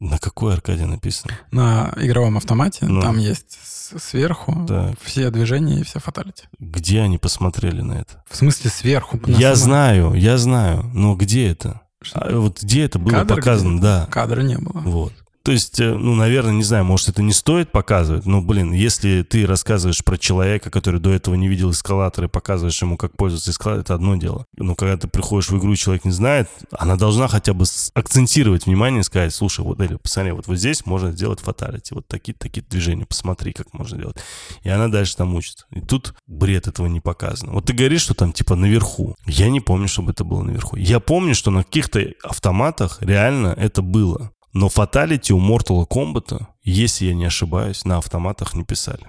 [0.00, 1.34] На какой аркаде написано?
[1.52, 3.02] На игровом автомате Ну.
[3.02, 3.58] там есть
[3.96, 4.94] сверху Так.
[5.02, 6.44] все движения и все фаталити.
[6.58, 8.24] Где они посмотрели на это?
[8.28, 9.20] В смысле сверху?
[9.26, 11.82] я самой- знаю, я знаю, но где это?
[12.02, 12.20] Что?
[12.20, 13.82] А вот где это было Кадр показано, где-то?
[13.82, 14.06] да.
[14.10, 14.80] Кадра не было.
[14.80, 15.12] Вот.
[15.42, 19.22] То есть, э, ну, наверное, не знаю, может, это не стоит показывать, но, блин, если
[19.22, 23.50] ты рассказываешь про человека, который до этого не видел эскалатор, и показываешь ему, как пользоваться
[23.50, 24.46] эскалатором, это одно дело.
[24.56, 27.64] Но когда ты приходишь в игру, и человек не знает, она должна хотя бы
[27.94, 32.06] акцентировать внимание и сказать, слушай, вот, или, посмотри, вот, вот здесь можно сделать фаталити, вот
[32.06, 34.16] такие такие движения, посмотри, как можно делать.
[34.62, 35.66] И она дальше там учит.
[35.70, 37.52] И тут бред этого не показано.
[37.52, 39.16] Вот ты говоришь, что там типа наверху.
[39.26, 40.76] Я не помню, чтобы это было наверху.
[40.76, 44.31] Я помню, что на каких-то автоматах реально это было.
[44.52, 49.06] Но фаталити у Mortal Kombat, если я не ошибаюсь, на автоматах не писали.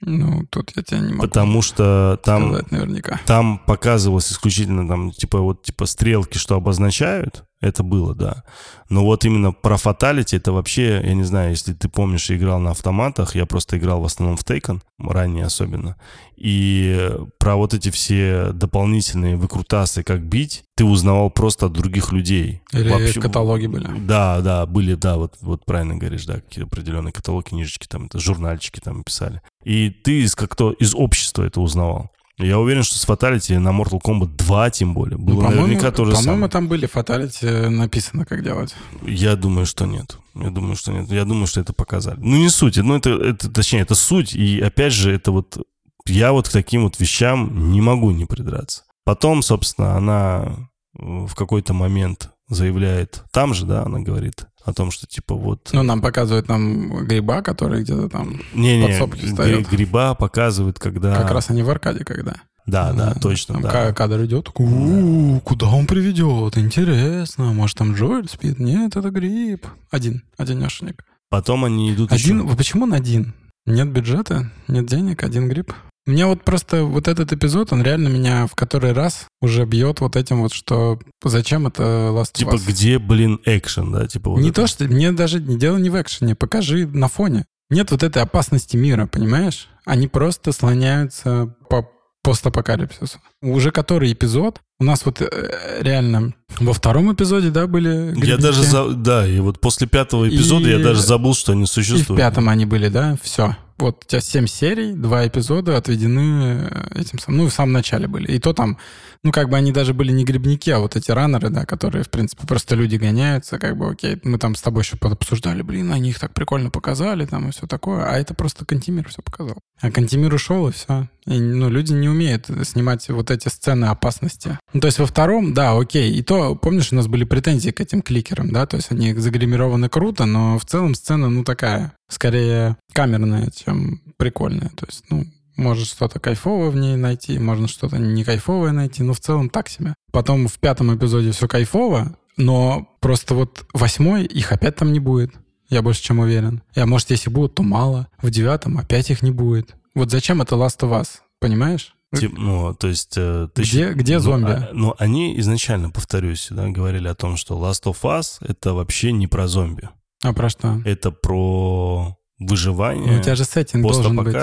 [0.00, 3.20] Ну, тут я тебя не могу Потому что там, наверняка.
[3.24, 7.44] там показывалось исключительно там, типа, вот, типа, стрелки, что обозначают.
[7.66, 8.44] Это было, да.
[8.88, 12.60] Но вот именно про фаталити, это вообще, я не знаю, если ты помнишь, я играл
[12.60, 15.96] на автоматах, я просто играл в основном в Taken, ранее особенно.
[16.36, 22.62] И про вот эти все дополнительные выкрутасы, как бить, ты узнавал просто от других людей.
[22.72, 23.88] Или каталоги были.
[23.98, 28.20] Да, да, были, да, вот, вот правильно говоришь, да, какие-то определенные каталоги, книжечки, там, это
[28.20, 29.42] журнальчики там писали.
[29.64, 32.12] И ты из как-то из общества это узнавал.
[32.38, 35.90] Я уверен, что с Фаталити на Mortal Kombat 2, тем более, было Ну, по-моему, наверняка
[35.90, 36.50] то же по-моему, самое.
[36.50, 38.74] там были фаталити написано, как делать.
[39.02, 40.18] Я думаю, что нет.
[40.34, 41.10] Я думаю, что нет.
[41.10, 42.18] Я думаю, что это показали.
[42.20, 42.76] Ну, не суть.
[42.76, 44.34] Ну, это, это, точнее, это суть.
[44.34, 45.58] И опять же, это вот...
[46.06, 48.82] Я вот к таким вот вещам не могу не придраться.
[49.04, 50.68] Потом, собственно, она
[50.98, 55.70] э, в какой-то момент заявляет, там же, да, она говорит о том, что типа вот...
[55.72, 58.40] Ну, нам показывают нам гриба, который где-то там...
[58.54, 59.68] Не-не, подсобки гри- встаёт.
[59.68, 61.14] гриба показывают, когда...
[61.16, 62.34] Как раз они в аркаде, когда.
[62.66, 63.70] Да, да, точно, Там да.
[63.70, 66.58] ка- кадр идет, такой, «У, куда он приведет?
[66.58, 67.52] Интересно.
[67.52, 68.58] Может, там Джоэль спит?
[68.58, 69.66] Нет, это гриб.
[69.92, 71.04] Один, одинешенек.
[71.30, 72.56] Потом они идут Один, еще...
[72.56, 73.34] почему он один?
[73.66, 75.72] Нет бюджета, нет денег, один гриб.
[76.06, 80.14] Мне вот просто вот этот эпизод, он реально меня в который раз уже бьет вот
[80.16, 82.62] этим вот, что зачем это Last of Типа, Us?
[82.66, 84.06] где, блин, экшен, да?
[84.06, 84.62] Типа вот не это.
[84.62, 87.44] то, что мне даже дело не в экшене, покажи на фоне.
[87.70, 89.68] Нет вот этой опасности мира, понимаешь?
[89.84, 91.88] Они просто слоняются по
[92.22, 93.18] постапокалипсису.
[93.42, 98.42] Уже который эпизод, у нас вот э, реально во втором эпизоде, да, были Я грибники?
[98.42, 98.88] даже, за...
[98.90, 102.20] да, и вот после пятого эпизода я И- даже забыл, что они И в существуют.
[102.20, 103.56] пятом они были, да, все.
[103.78, 107.42] Вот у тебя семь серий, два эпизода отведены э, этим самым.
[107.42, 108.32] Ну, в самом начале были.
[108.32, 108.78] И то там,
[109.22, 112.08] ну, как бы они даже были не грибники, а вот эти раннеры, да, которые, в
[112.08, 116.10] принципе, просто люди гоняются, как бы, окей, мы там с тобой еще обсуждали, блин, они
[116.10, 118.04] их так прикольно показали, там, и все такое.
[118.06, 119.58] А это просто Кантимир все показал.
[119.80, 121.08] А Кантемир ушел, и все.
[121.26, 124.58] И, ну, люди не умеют снимать вот эти сцены опасности.
[124.72, 126.12] Ну, то есть во втором, да, окей.
[126.12, 128.66] И то, помнишь, у нас были претензии к этим кликерам, да?
[128.66, 134.70] То есть они загримированы круто, но в целом сцена, ну, такая, скорее камерная, чем прикольная.
[134.76, 139.14] То есть, ну, может что-то кайфовое в ней найти, можно что-то не кайфовое найти, но
[139.14, 139.94] в целом так себе.
[140.12, 145.32] Потом в пятом эпизоде все кайфово, но просто вот восьмой их опять там не будет.
[145.68, 146.62] Я больше чем уверен.
[146.74, 148.06] И, а может, если будут, то мало.
[148.22, 149.74] В девятом опять их не будет.
[149.96, 151.08] Вот зачем это Last of Us?
[151.40, 151.96] Понимаешь?
[152.14, 153.14] Тип, ну, то есть...
[153.16, 154.50] Э, ты где, где зомби?
[154.50, 158.74] Ну, а, ну, они изначально, повторюсь, да, говорили о том, что Last of Us— это
[158.74, 159.88] вообще не про зомби.
[160.22, 160.82] А про что?
[160.84, 163.10] Это про выживание.
[163.10, 164.36] Ну, у тебя же сеттинг должен быть.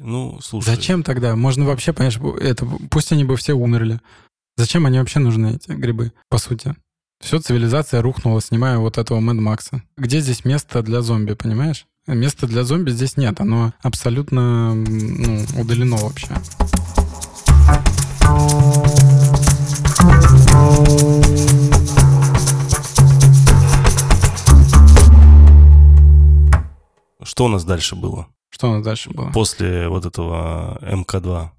[0.00, 0.66] Ну, слушай.
[0.66, 1.36] Зачем тогда?
[1.36, 4.00] Можно вообще, понимаешь, это, пусть они бы все умерли.
[4.56, 6.74] Зачем они вообще нужны, эти грибы, по сути?
[7.20, 9.84] Все, цивилизация рухнула, снимая вот этого Мэд Макса.
[9.96, 11.86] Где здесь место для зомби, понимаешь?
[12.08, 16.28] Места для зомби здесь нет, оно абсолютно ну, удалено вообще.
[27.22, 28.28] Что у нас дальше было?
[28.48, 29.30] Что у нас дальше было?
[29.32, 31.50] После вот этого МК-2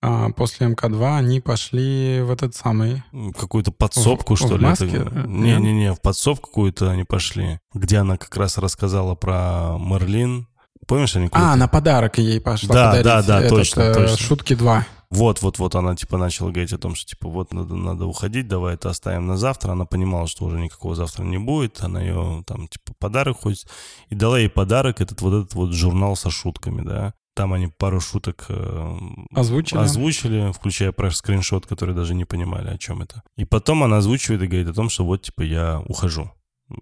[0.00, 3.02] а после МК-2 они пошли в этот самый...
[3.36, 4.64] Какую-то подсобку, в, что в ли?
[4.64, 5.10] Маске?
[5.26, 10.46] Не-не-не, в подсобку какую-то они пошли, где она как раз рассказала про Мерлин.
[10.86, 13.04] Помнишь, они А, на подарок ей пошла да, подарить.
[13.04, 14.16] Да, да, этот, точно, э, точно.
[14.16, 14.86] Шутки 2.
[15.10, 18.46] Вот, вот, вот она типа начала говорить о том, что типа вот надо, надо уходить,
[18.46, 19.72] давай это оставим на завтра.
[19.72, 21.82] Она понимала, что уже никакого завтра не будет.
[21.82, 23.66] Она ее там типа подарок хочет.
[24.10, 27.14] И дала ей подарок этот вот этот вот журнал со шутками, да.
[27.38, 28.98] Там они пару шуток э,
[29.32, 29.78] озвучили.
[29.78, 33.22] озвучили, включая про скриншот, который даже не понимали, о чем это.
[33.36, 36.32] И потом она озвучивает и говорит о том, что вот, типа, я ухожу.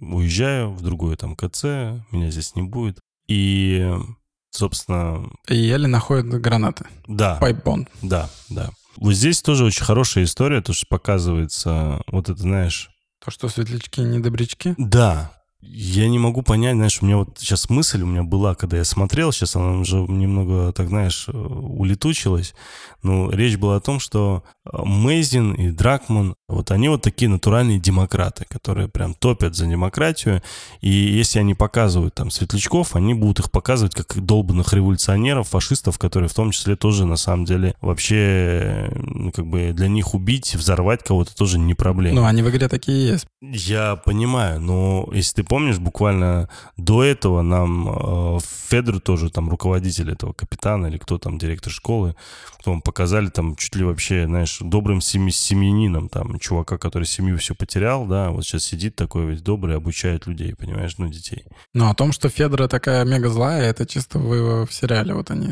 [0.01, 1.65] Уезжаю в другое там КЦ,
[2.11, 3.01] меня здесь не будет.
[3.29, 3.87] И,
[4.49, 5.31] собственно...
[5.47, 6.87] И еле находят гранаты.
[7.07, 7.35] Да.
[7.35, 7.87] Пайпбон.
[8.01, 8.71] Да, да.
[8.97, 12.89] Вот здесь тоже очень хорошая история, то, что показывается, вот это, знаешь...
[13.23, 14.75] То, что светлячки не добрячки?
[14.79, 18.77] Да, я не могу понять, знаешь, у меня вот сейчас мысль у меня была, когда
[18.77, 22.55] я смотрел, сейчас она уже немного, так знаешь, э, улетучилась,
[23.03, 27.81] но речь была о том, что э, Мейзин и Дракман, вот они вот такие натуральные
[27.81, 30.43] демократы, которые прям топят за демократию,
[30.81, 36.29] и если они показывают там светлячков, они будут их показывать как долбанных революционеров, фашистов, которые
[36.29, 41.03] в том числе тоже на самом деле вообще ну, как бы для них убить, взорвать
[41.03, 42.21] кого-то тоже не проблема.
[42.21, 43.27] Ну, они в игре такие есть.
[43.53, 48.39] Я понимаю, но если ты помнишь, буквально до этого нам э,
[48.69, 52.17] Федру тоже, там, руководитель этого капитана или кто там, директор школы,
[52.65, 57.55] вам показали там чуть ли вообще, знаешь, добрым семи, семьянином, там, чувака, который семью все
[57.55, 61.45] потерял, да, вот сейчас сидит такой весь добрый, обучает людей, понимаешь, ну, детей.
[61.75, 65.49] Ну, о том, что Федора такая мега злая, это чисто в, в сериале вот они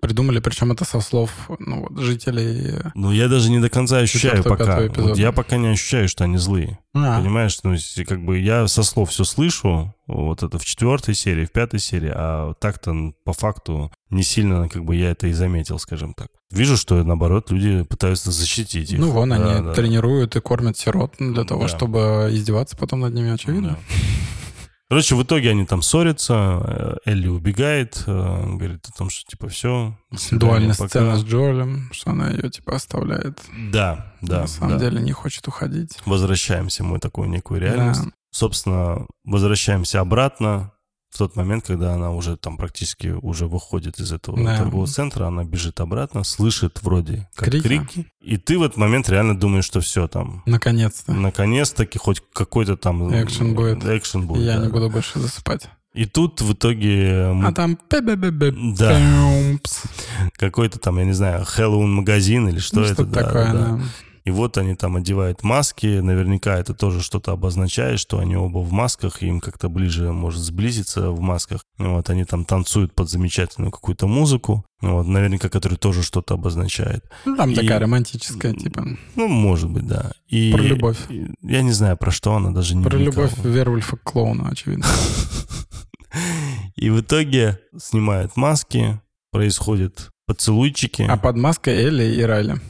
[0.00, 2.78] придумали, причем это со слов ну, вот, жителей.
[2.94, 4.88] Ну, я даже не до конца ощущаю пока.
[4.96, 6.78] Вот я пока не ощущаю, что они злые.
[6.94, 7.20] А.
[7.20, 7.76] Понимаешь, ну,
[8.06, 12.10] как бы я со слов все слышу, вот это в четвертой серии, в пятой серии,
[12.12, 16.28] а так-то по факту не сильно, как бы я это и заметил, скажем так.
[16.50, 18.98] Вижу, что наоборот люди пытаются защитить их.
[18.98, 19.72] Ну вон да, они да.
[19.72, 21.68] тренируют и кормят сирот для того, да.
[21.68, 23.70] чтобы издеваться потом над ними, очевидно.
[23.70, 23.78] Да.
[24.90, 29.48] Короче, в итоге они там ссорятся, э, Элли убегает, э, говорит о том, что типа
[29.48, 29.96] все.
[30.32, 30.88] Дуальная пока.
[30.88, 33.40] сцена с Джоэлем, что она ее типа оставляет.
[33.70, 34.40] Да, да.
[34.40, 34.84] На самом да.
[34.84, 35.96] деле не хочет уходить.
[36.06, 38.04] Возвращаемся мы такую некую реальность.
[38.04, 38.10] Да.
[38.32, 40.72] Собственно, возвращаемся обратно
[41.10, 44.58] в тот момент, когда она уже там практически уже выходит из этого да.
[44.58, 47.62] торгового центра, она бежит обратно, слышит вроде как крики.
[47.62, 50.42] крики, и ты в этот момент реально думаешь, что все там.
[50.46, 51.12] Наконец-то.
[51.12, 53.10] Наконец-таки хоть какой-то там...
[53.12, 53.84] Экшен будет.
[53.84, 54.66] Экшен будет, Я да.
[54.66, 55.68] не буду больше засыпать.
[55.92, 57.34] И тут в итоге...
[57.44, 57.76] А там...
[58.78, 59.00] Да.
[60.36, 62.94] Какой-то там, я не знаю, Хэллоуин магазин или что ну, это.
[62.94, 63.52] Что такое, да.
[63.52, 63.80] да.
[64.24, 68.72] И вот они там одевают маски, наверняка это тоже что-то обозначает, что они оба в
[68.72, 71.64] масках, и им как-то ближе может сблизиться в масках.
[71.78, 77.04] Вот они там танцуют под замечательную какую-то музыку, вот, наверняка, который тоже что-то обозначает.
[77.24, 78.86] Ну, там и, такая романтическая, типа.
[79.16, 80.12] Ну, может быть, да.
[80.28, 80.98] И, про любовь.
[81.42, 83.24] Я не знаю, про что она даже не Про вникала.
[83.24, 84.86] любовь Вервольфа к клоуну, очевидно.
[86.76, 89.00] И в итоге снимают маски,
[89.30, 91.02] происходят поцелуйчики.
[91.02, 92.60] А под маской Элли и Райли.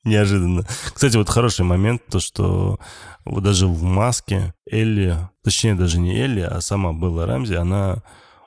[0.04, 0.66] Неожиданно.
[0.94, 2.78] Кстати, вот хороший момент, то, что
[3.24, 8.02] вот даже в маске Элли, точнее даже не Элли, а сама Белла Рамзи, она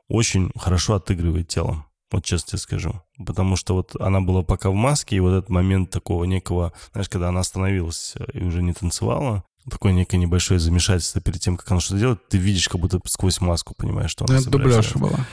[0.08, 1.86] очень хорошо отыгрывает телом.
[2.12, 3.02] Вот честно тебе скажу.
[3.24, 7.10] Потому что вот она была пока в маске, и вот этот момент такого некого, знаешь,
[7.10, 11.80] когда она остановилась и уже не танцевала, такое некое небольшое замешательство перед тем, как она
[11.80, 15.26] что-то делает, ты видишь как будто сквозь маску, понимаешь, что она это дубляж была.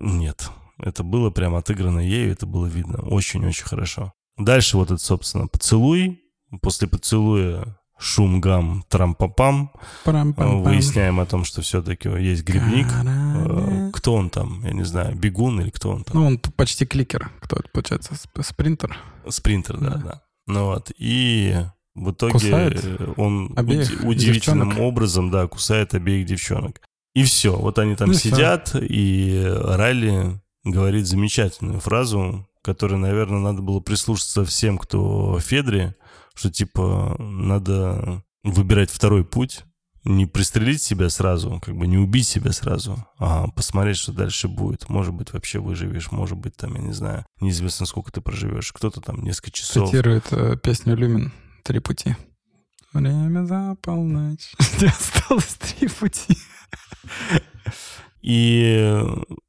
[0.00, 0.50] Нет.
[0.78, 3.00] Это было прям отыграно ею, это было видно.
[3.02, 4.12] Очень-очень хорошо.
[4.38, 6.20] Дальше вот это, собственно, поцелуй.
[6.62, 9.70] После поцелуя шум, гам, трампапам.
[10.04, 12.88] Выясняем о том, что все-таки есть грибник.
[12.88, 13.88] Караме.
[13.88, 14.62] Э, Кто он там?
[14.64, 16.16] Я не знаю, бегун или кто он там?
[16.16, 17.30] Ну, он почти кликер.
[17.40, 18.12] Кто это, получается?
[18.14, 18.96] сп- Спринтер?
[19.28, 19.96] Спринтер, да, Да.
[19.98, 20.22] да.
[20.46, 21.56] Ну вот, и
[21.94, 22.84] в итоге Кусает
[23.16, 24.78] он обеих уди- удивительным девчонок.
[24.78, 26.80] образом, да, кусает обеих девчонок.
[27.14, 33.62] И все, вот они там Ну сидят, и Райли говорит замечательную фразу, которой, наверное, надо
[33.62, 35.94] было прислушаться всем, кто в Федре,
[36.34, 39.62] что, типа, надо выбирать второй путь,
[40.02, 44.88] не пристрелить себя сразу, как бы не убить себя сразу, а посмотреть, что дальше будет.
[44.88, 48.72] Может быть, вообще выживешь, может быть, там, я не знаю, неизвестно, сколько ты проживешь.
[48.72, 49.88] Кто-то там несколько часов.
[49.88, 52.16] Цитирует э, песню Люмин «Три пути».
[52.92, 54.54] Время за полночь.
[54.58, 56.36] Осталось три пути.
[58.26, 59.04] И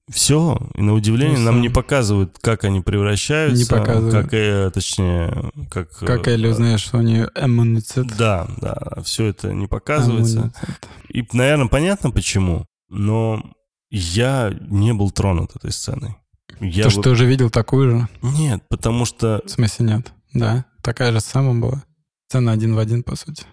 [0.08, 3.58] все, и на удивление И нам не показывают, как они превращаются.
[3.58, 4.14] Не показывают.
[4.14, 5.90] Как, э, точнее, как...
[5.98, 8.06] Как э, Элли узнает, что у нее иммунитет.
[8.16, 10.38] Да, да, все это не показывается.
[10.38, 10.90] Иммунитет.
[11.10, 13.44] И, наверное, понятно почему, но
[13.90, 16.16] я не был тронут этой сценой.
[16.60, 18.10] Я То, бы- что ты уже видел такую же?
[18.22, 19.42] Нет, потому что...
[19.44, 20.14] В смысле нет?
[20.34, 20.66] Да.
[20.84, 21.84] Такая же с Сэмом была.
[22.30, 23.44] Сцена один в один, по сути.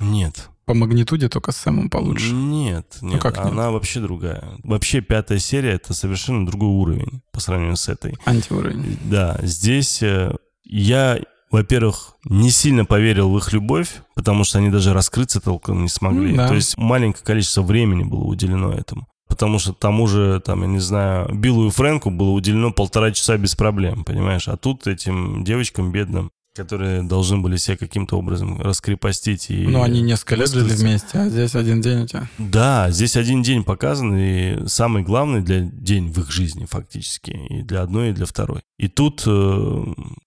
[0.00, 0.48] Нет.
[0.72, 2.32] По магнитуде только с Сэмом получше.
[2.32, 3.44] Нет, нет, как нет?
[3.44, 4.42] она вообще другая.
[4.64, 8.16] Вообще пятая серия— это совершенно другой уровень по сравнению с этой.
[8.24, 8.96] Антиуровень.
[9.04, 11.18] Да, здесь э, я,
[11.50, 16.30] во-первых, не сильно поверил в их любовь, потому что они даже раскрыться толком не смогли.
[16.30, 16.48] Ну да.
[16.48, 19.06] То есть маленькое количество времени было уделено этому.
[19.28, 23.36] Потому что тому же, там, я не знаю, Биллу и Фрэнку было уделено полтора часа
[23.36, 24.48] без проблем, понимаешь?
[24.48, 29.66] А тут этим девочкам бедным, которые должны были себя каким-то образом раскрепостить и...
[29.66, 32.28] Ну, они несколько лет жили вместе, а здесь один день у тебя.
[32.38, 37.62] Да, здесь один день показан, и самый главный для день в их жизни фактически, и
[37.62, 38.60] для одной, и для второй.
[38.78, 39.84] И тут, э,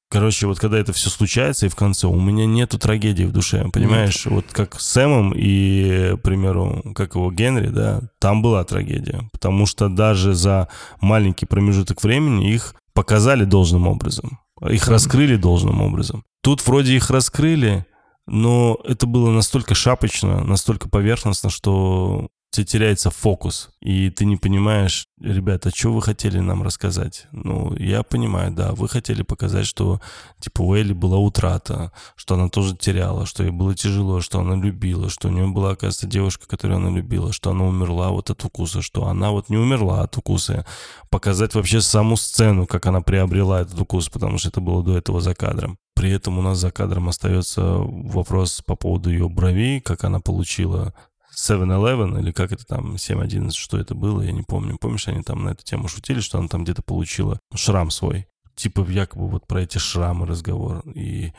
[0.09, 3.69] короче, вот когда это все случается, и в конце, у меня нету трагедии в душе,
[3.71, 4.25] понимаешь?
[4.25, 9.67] Вот как с Сэмом и, к примеру, как его Генри, да, там была трагедия, потому
[9.67, 10.69] что даже за
[11.01, 16.23] маленький промежуток времени их показали должным образом, их раскрыли должным образом.
[16.41, 17.85] Тут вроде их раскрыли,
[18.27, 25.07] но это было настолько шапочно, настолько поверхностно, что тебя теряется фокус, и ты не понимаешь,
[25.19, 27.27] ребята, что вы хотели нам рассказать?
[27.31, 30.01] Ну, я понимаю, да, вы хотели показать, что,
[30.39, 34.55] типа, у Элли была утрата, что она тоже теряла, что ей было тяжело, что она
[34.55, 38.43] любила, что у нее была, оказывается, девушка, которую она любила, что она умерла вот от
[38.43, 40.65] укуса, что она вот не умерла от укуса.
[41.09, 45.21] Показать вообще саму сцену, как она приобрела этот укус, потому что это было до этого
[45.21, 45.77] за кадром.
[45.95, 50.93] При этом у нас за кадром остается вопрос по поводу ее бровей, как она получила
[51.35, 54.77] 7-Eleven, или как это там, 7-11, что это было, я не помню.
[54.79, 58.27] Помнишь, они там на эту тему шутили, что она там где-то получила шрам свой.
[58.55, 60.81] Типа якобы вот про эти шрамы разговор.
[60.93, 61.33] И,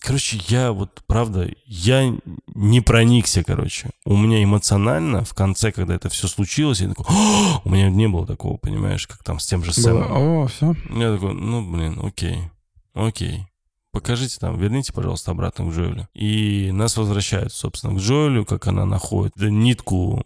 [0.00, 2.10] короче, я вот, правда, я
[2.54, 3.90] не проникся, короче.
[4.06, 8.08] У меня эмоционально в конце, когда это все случилось, я такой, «О!» у меня не
[8.08, 10.12] было такого, понимаешь, как там с тем же Было, Сэмом.
[10.12, 10.74] О, все.
[10.90, 12.50] Я такой, ну, блин, окей,
[12.94, 13.46] окей.
[13.94, 16.08] Покажите там, верните, пожалуйста, обратно к Джоэлю.
[16.14, 20.24] И нас возвращают, собственно, к Джоэлю, как она находит нитку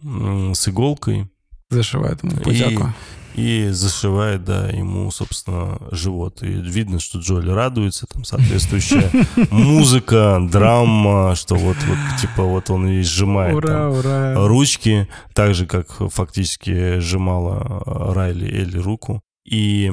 [0.55, 1.29] с иголкой
[1.69, 2.91] Зашивает ему путяку.
[3.35, 6.41] и зашивает, да, ему, собственно, живот.
[6.41, 9.07] И видно, что Джоэль радуется, там соответствующая
[9.51, 14.47] музыка, драма, что вот, вот, типа, вот он и сжимает там Ура, ура.
[14.47, 17.83] ручки, так же, как фактически сжимала
[18.15, 19.21] Райли Элли руку.
[19.45, 19.91] И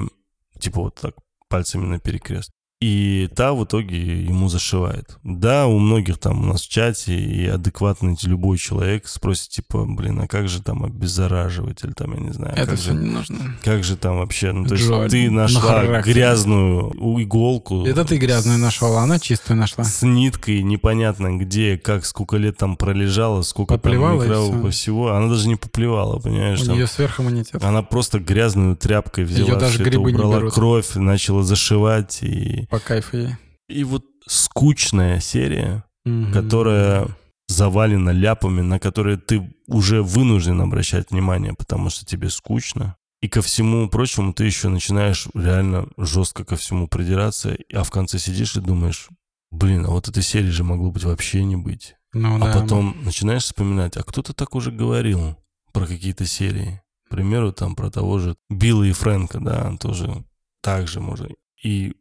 [0.58, 1.14] типа вот так
[1.50, 2.50] пальцами на перекрест.
[2.82, 5.16] И та в итоге ему зашивает.
[5.24, 10.20] Да, у многих там у нас в чате и адекватный любой человек спросит, типа, блин,
[10.20, 11.82] а как же там обеззараживать?
[11.84, 13.56] Или там, я не знаю, Это как все же, не нужно.
[13.64, 14.52] как же там вообще?
[14.52, 16.14] Ну, то есть ты на нашла характере.
[16.14, 17.86] грязную иголку.
[17.86, 19.82] Это ты грязную с- нашел, а она чистую нашла.
[19.82, 24.52] с ниткой непонятно где, как, сколько лет там пролежала, сколько Поплевала там всё.
[24.52, 25.12] микро всего.
[25.12, 26.60] Она даже не поплевала, понимаешь?
[26.60, 26.74] У там.
[26.74, 27.64] нее сверхиммунитет.
[27.64, 30.52] Она просто грязную тряпкой взяла, Её даже это грибы не убрала берут.
[30.52, 32.18] кровь, начала зашивать.
[32.22, 32.65] И...
[32.70, 33.28] По кайфу ей.
[33.68, 36.32] и вот скучная серия, Мгм.
[36.32, 37.08] которая
[37.48, 42.96] завалена ляпами, на которые ты уже вынужден обращать внимание, потому что тебе скучно.
[43.22, 48.18] И ко всему прочему ты еще начинаешь реально жестко ко всему придираться, а в конце
[48.18, 49.08] сидишь и думаешь,
[49.50, 51.94] блин, а вот этой серии же могло быть вообще не быть.
[52.12, 55.36] Ну, А да, потом начинаешь вспоминать, а кто-то так уже говорил
[55.72, 56.80] про какие-то серии.
[57.06, 60.24] К примеру, там про того же Билла и Фрэнка, да, тоже
[60.62, 61.28] так же можно.
[61.62, 61.94] И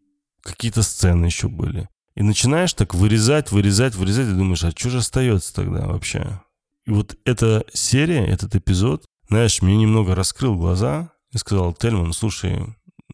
[0.45, 1.89] какие-то сцены еще были.
[2.15, 6.41] И начинаешь так вырезать, вырезать, вырезать, и думаешь, а что же остается тогда вообще?
[6.85, 11.11] И вот эта серия, этот эпизод, знаешь, мне немного раскрыл глаза.
[11.31, 12.61] и сказал, Тельман, слушай,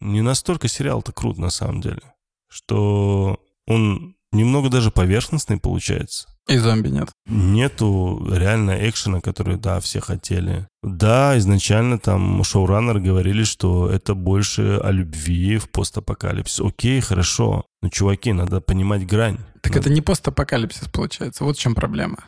[0.00, 2.02] не настолько сериал-то крут на самом деле,
[2.48, 6.28] что он немного даже поверхностный получается.
[6.48, 7.08] И зомби нет.
[7.26, 10.66] Нету реально экшена, который, да, все хотели.
[10.82, 16.60] Да, изначально там шоураннеры говорили, что это больше о любви в постапокалипсис.
[16.60, 17.64] Окей, хорошо.
[17.80, 19.38] Но, чуваки, надо понимать грань.
[19.60, 21.44] Так Надо- это не постапокалипсис получается.
[21.44, 22.24] Вот в чем проблема.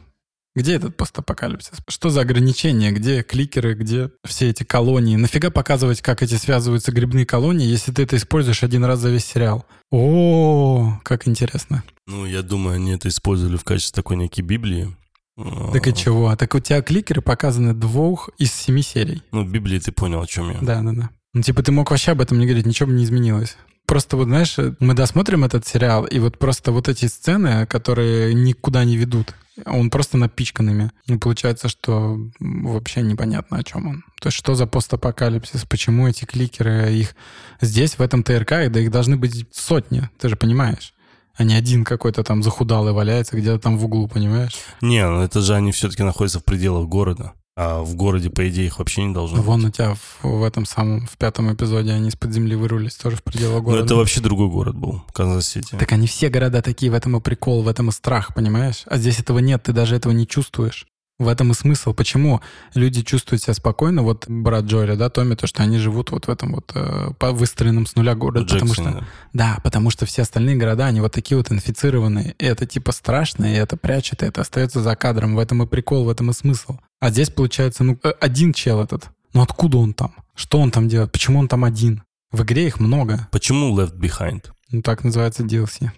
[0.57, 1.79] Где этот постапокалипсис?
[1.89, 2.93] Что за ограничения?
[2.93, 3.75] Где кликеры?
[3.75, 5.17] Где все эти колонии?
[5.17, 9.25] Нафига показывать, как эти связываются грибные колонии, если ты это используешь один раз за весь
[9.25, 9.67] сериал?
[9.91, 11.83] О, как интересно.
[12.07, 14.97] Ну, я думаю, они это использовали в качестве такой некой Библии.
[15.37, 16.35] А, Так и чего?
[16.37, 19.23] Так у тебя кликеры показаны двух из семи серий.
[19.33, 20.59] Ну, в Библии ты понял, о чем я.
[20.61, 21.11] Да, да, да.
[21.33, 23.57] Ну, типа, ты мог вообще об этом не говорить, ничего бы не изменилось.
[23.87, 28.85] Просто вот, знаешь, мы досмотрим этот сериал, и вот просто вот эти сцены, которые никуда
[28.85, 29.35] не ведут,
[29.65, 30.91] он просто напичканными.
[31.07, 34.05] И получается, что вообще непонятно, о чем он.
[34.21, 37.15] То есть что за постапокалипсис, почему эти кликеры, их
[37.61, 40.95] здесь, в этом ТРК, да их должны быть сотни, ты же понимаешь.
[41.37, 44.55] А не один какой-то там захудалый валяется где-то там в углу, понимаешь?
[44.81, 47.35] Не, ну это же они все-таки находятся в пределах города.
[47.57, 49.71] А в городе, по идее, их вообще не должно Вон быть.
[49.71, 53.23] у тебя в, в этом самом, в пятом эпизоде они из-под земли вырвались тоже в
[53.23, 53.81] пределах Но города.
[53.81, 55.77] Ну, это вообще другой город был, Канзас-Сити.
[55.79, 58.83] Так они все города такие, в этом и прикол, в этом и страх, понимаешь?
[58.87, 60.87] А здесь этого нет, ты даже этого не чувствуешь.
[61.19, 61.95] В этом и смысл.
[61.95, 62.41] Почему
[62.75, 64.03] люди чувствуют себя спокойно?
[64.03, 67.31] Вот брат Джоэля, да, Томми, то, что они живут вот в этом вот э, по
[67.31, 68.47] выстроенном с нуля городе.
[68.47, 69.07] Потому Джексон, что, да.
[69.33, 72.35] да, потому что все остальные города, они вот такие вот инфицированные.
[72.39, 75.37] И это типа страшно, и это прячет, и это остается за кадром.
[75.37, 76.79] В этом и прикол, в этом и смысл.
[76.99, 79.09] А здесь получается, ну, э, один чел этот.
[79.35, 80.15] Ну откуда он там?
[80.35, 81.13] Что он там делает?
[81.13, 82.03] Почему он там один?
[82.33, 83.29] В игре их много.
[83.31, 84.47] Почему Left Behind?
[84.73, 85.91] Ну, так называется DLC.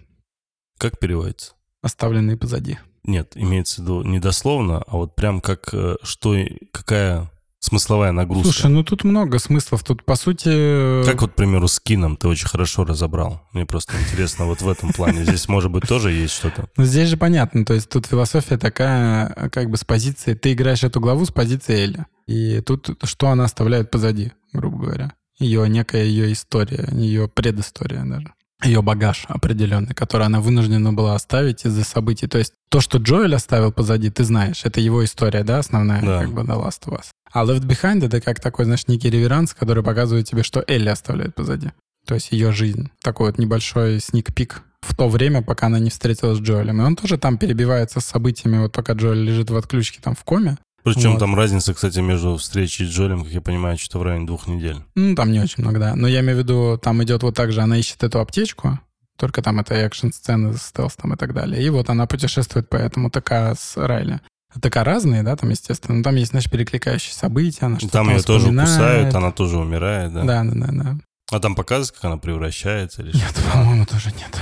[0.76, 1.54] Как переводится?
[1.80, 2.78] Оставленные позади.
[3.06, 6.36] Нет, имеется в виду не дословно, а вот прям как э, что,
[6.72, 7.30] какая
[7.66, 8.52] смысловая нагрузка.
[8.52, 9.82] Слушай, ну тут много смыслов.
[9.82, 11.04] Тут, по сути...
[11.04, 13.42] Как вот, к примеру, с кином ты очень хорошо разобрал.
[13.52, 15.24] Мне просто интересно вот в этом плане.
[15.24, 16.68] Здесь, может быть, тоже есть что-то.
[16.76, 17.64] Ну, здесь же понятно.
[17.64, 20.34] То есть тут философия такая, как бы с позиции...
[20.34, 22.06] Ты играешь эту главу с позиции Эли.
[22.26, 25.12] И тут что она оставляет позади, грубо говоря.
[25.38, 28.32] Ее некая ее история, ее предыстория даже.
[28.64, 32.26] Ее багаж определенный, который она вынуждена была оставить из-за событий.
[32.26, 36.20] То есть то, что Джоэль оставил позади, ты знаешь, это его история, да, основная, Да.
[36.22, 37.06] как бы The Last of Us.
[37.32, 41.34] А Left Behind— это как такой, знаешь, некий реверанс, который показывает тебе, что Элли оставляет
[41.34, 41.70] позади.
[42.06, 42.90] То есть ее жизнь.
[43.02, 46.80] Такой вот небольшой сник-пик в то время, пока она не встретилась с Джоэлем.
[46.80, 50.22] И он тоже там перебивается с событиями, вот пока Джоэль лежит в отключке там в
[50.24, 50.56] коме.
[50.86, 51.18] Причем Вот.
[51.18, 54.76] там разница, кстати, между встречей с Джолем, как я понимаю, что-то в районе двух недель.
[54.94, 55.96] Ну, там не очень много, да.
[55.96, 58.78] Но я имею в виду, там идет вот так же, она ищет эту аптечку,
[59.18, 61.60] только там это экшн-сцены с стелсом и так далее.
[61.60, 64.20] И вот она путешествует по этому ТК с Райли.
[64.62, 65.98] ТК разные, да, там, естественно.
[65.98, 67.66] Но там есть, знаешь, перекликающие события.
[67.66, 70.22] Она что-то Там ее тоже кусают, она тоже умирает, да?
[70.22, 70.98] Да, да, да, да.
[71.32, 74.40] А там показывают, как она превращается или Нет, по-моему, тоже нет.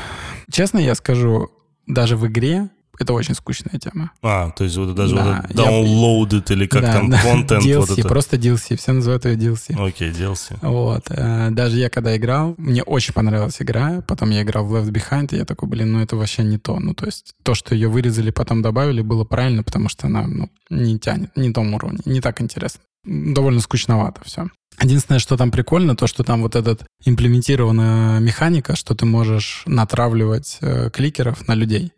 [0.53, 1.51] Честно я скажу,
[1.86, 2.68] даже в игре
[2.99, 4.11] это очень скучная тема.
[4.22, 7.22] А, то есть вот даже Да, вот это я- downloaded или как Да, там, да,
[7.22, 8.09] контент, DLC, вот это.
[8.09, 9.74] просто DLC, все называют ее DLC.
[9.88, 10.57] Окей, DLC.
[10.62, 11.05] Вот.
[11.11, 15.34] э, Даже я когда играл, мне очень понравилась игра, потом я играл в Left Behind,
[15.34, 16.78] и я такой, блин, ну это вообще не то.
[16.78, 20.51] Ну то есть то, что ее вырезали, потом добавили, было правильно, потому что она ну,
[20.70, 22.80] не тянет, не том уровне, не так интересно.
[23.05, 24.49] Довольно скучновато все.
[24.82, 30.59] Единственное, что там прикольно, то, что там вот этот имплементирована механика, что ты можешь натравливать
[30.61, 31.92] э, кликеров на людей,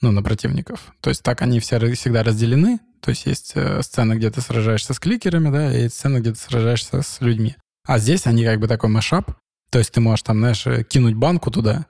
[0.00, 0.92] ну, на противников.
[1.00, 2.80] То есть так они все всегда разделены.
[3.00, 6.38] То есть есть э, сцена, где ты сражаешься с кликерами, да, и сцена, где ты
[6.38, 7.56] сражаешься с людьми.
[7.86, 9.32] А здесь они как бы такой мэшап.
[9.70, 11.86] То есть ты можешь там, знаешь, э, кинуть банку туда,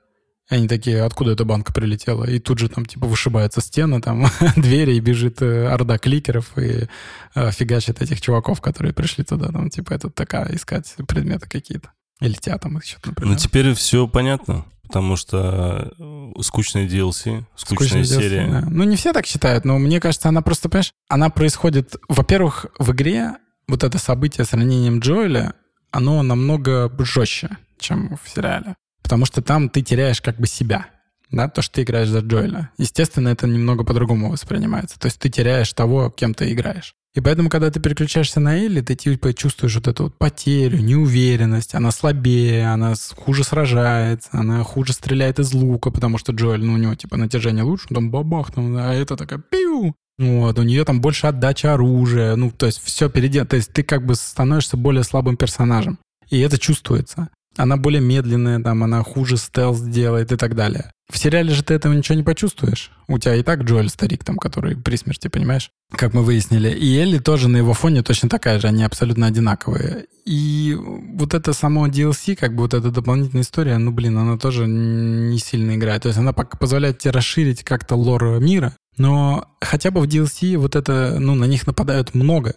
[0.51, 2.25] и они такие, откуда эта банка прилетела?
[2.25, 6.89] И тут же там типа вышибается стена, там двери, и бежит э, орда кликеров и
[7.35, 11.93] э, фигачит этих чуваков, которые пришли туда, там типа это такая искать предметы какие-то.
[12.21, 13.33] Или тебя там еще, например.
[13.33, 18.47] Ну, теперь все понятно, потому что э, скучные DLC, скучная Скучная серия.
[18.47, 18.67] DLC, да.
[18.69, 21.95] Ну, не все так считают, но мне кажется, она просто, понимаешь, она происходит...
[22.09, 23.37] Во-первых, в игре
[23.69, 25.55] вот это событие с ранением Джоэля,
[25.93, 28.75] оно намного жестче, чем в сериале.
[29.03, 30.87] Потому что там ты теряешь как бы себя,
[31.31, 32.71] да, то, что ты играешь за Джоэля.
[32.77, 34.99] Естественно, это немного по-другому воспринимается.
[34.99, 36.95] То есть ты теряешь того, кем ты играешь.
[37.17, 41.75] И поэтому, когда ты переключаешься на Элли, ты типа чувствуешь вот эту вот потерю, неуверенность,
[41.75, 46.77] она слабее, она хуже сражается, она хуже стреляет из лука, потому что Джоэль, ну, у
[46.77, 49.95] него типа натяжение лучше, там бабах, там, а это такая пиу.
[50.19, 53.49] Вот, у нее там больше отдача оружия, ну, то есть все переделано.
[53.49, 55.99] То есть ты как бы становишься более слабым персонажем.
[56.29, 57.31] И это чувствуется.
[57.57, 60.93] Она более медленная, там, она хуже стелс делает и так далее.
[61.11, 62.93] В сериале же ты этого ничего не почувствуешь.
[63.09, 65.71] У тебя и так Джоэль старик там, который при смерти, понимаешь?
[65.93, 66.71] Как мы выяснили.
[66.71, 70.07] И Элли тоже на его фоне точно такая же, они абсолютно одинаковые.
[70.25, 74.69] И вот это само DLC, как бы вот эта дополнительная история, ну, блин, она тоже
[74.69, 76.03] не сильно играет.
[76.03, 80.77] То есть она позволяет тебе расширить как-то лор мира, но хотя бы в DLC вот
[80.77, 82.55] это, ну, на них нападают много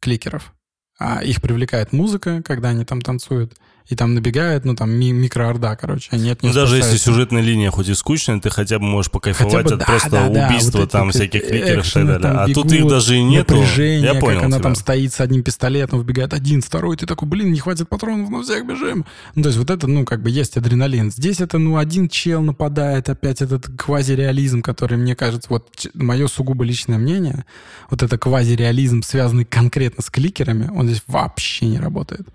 [0.00, 0.52] кликеров.
[1.00, 3.54] А их привлекает музыка, когда они там танцуют
[3.88, 7.70] и там набегает, ну, там, ми- микроорда, короче, они от Ну, даже если сюжетная линия
[7.70, 10.78] хоть и скучная, ты хотя бы можешь покайфовать Хотя бы, от да, просто да, убийства
[10.80, 12.20] вот там всяких кликеров и так далее.
[12.20, 13.54] там А тут бегут, их даже и нету.
[13.56, 14.62] Я понял как она тебя.
[14.62, 18.42] там стоит с одним пистолетом, вбегает один, второй, ты такой, блин, не хватит патронов, на
[18.42, 19.06] всех бежим.
[19.34, 21.10] Ну, то есть вот это, ну, как бы есть адреналин.
[21.10, 26.62] Здесь это, ну, один чел нападает, опять этот квазиреализм, который, мне кажется, вот мое сугубо
[26.64, 27.46] личное мнение,
[27.88, 32.28] вот это квазиреализм, связанный конкретно с кликерами, он здесь вообще не работает.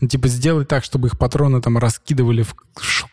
[0.00, 2.54] Ну, типа, сделай так, чтобы их патроны там раскидывали в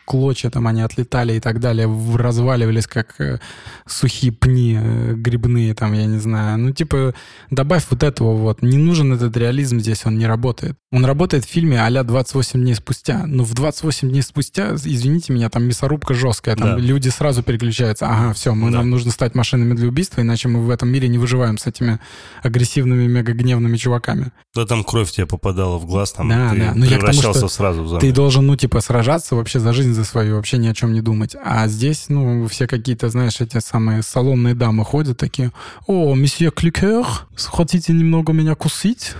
[0.04, 3.40] клочья, там они отлетали и так далее, разваливались, как э,
[3.86, 6.58] сухие пни э, грибные, там, я не знаю.
[6.58, 7.14] Ну, типа,
[7.50, 8.62] добавь вот этого вот.
[8.62, 10.76] Не нужен этот реализм здесь, он не работает.
[10.92, 13.24] Он работает в фильме а-ля 28 дней спустя.
[13.26, 16.78] Но в 28 дней спустя, извините меня, там мясорубка жесткая, там Да.
[16.78, 18.06] люди сразу переключаются.
[18.06, 18.78] Ага, все, мы, Да.
[18.78, 21.98] нам нужно стать машинами для убийства, иначе мы в этом мире не выживаем с этими
[22.42, 24.30] агрессивными, мегагневными чуваками.
[24.54, 26.72] Да там кровь тебе попадала в глаз, там Да, ты да.
[26.76, 28.00] Ну, я к тому, что сразу в зомби.
[28.06, 31.00] Ты должен, ну, типа, сражаться вообще за жизнь за свою, вообще ни о чем не
[31.00, 31.36] думать.
[31.42, 35.52] А здесь, ну, все какие-то, знаешь, эти самые салонные дамы ходят такие,
[35.86, 37.06] о, месье Кликер,
[37.36, 39.14] хотите немного меня кусить?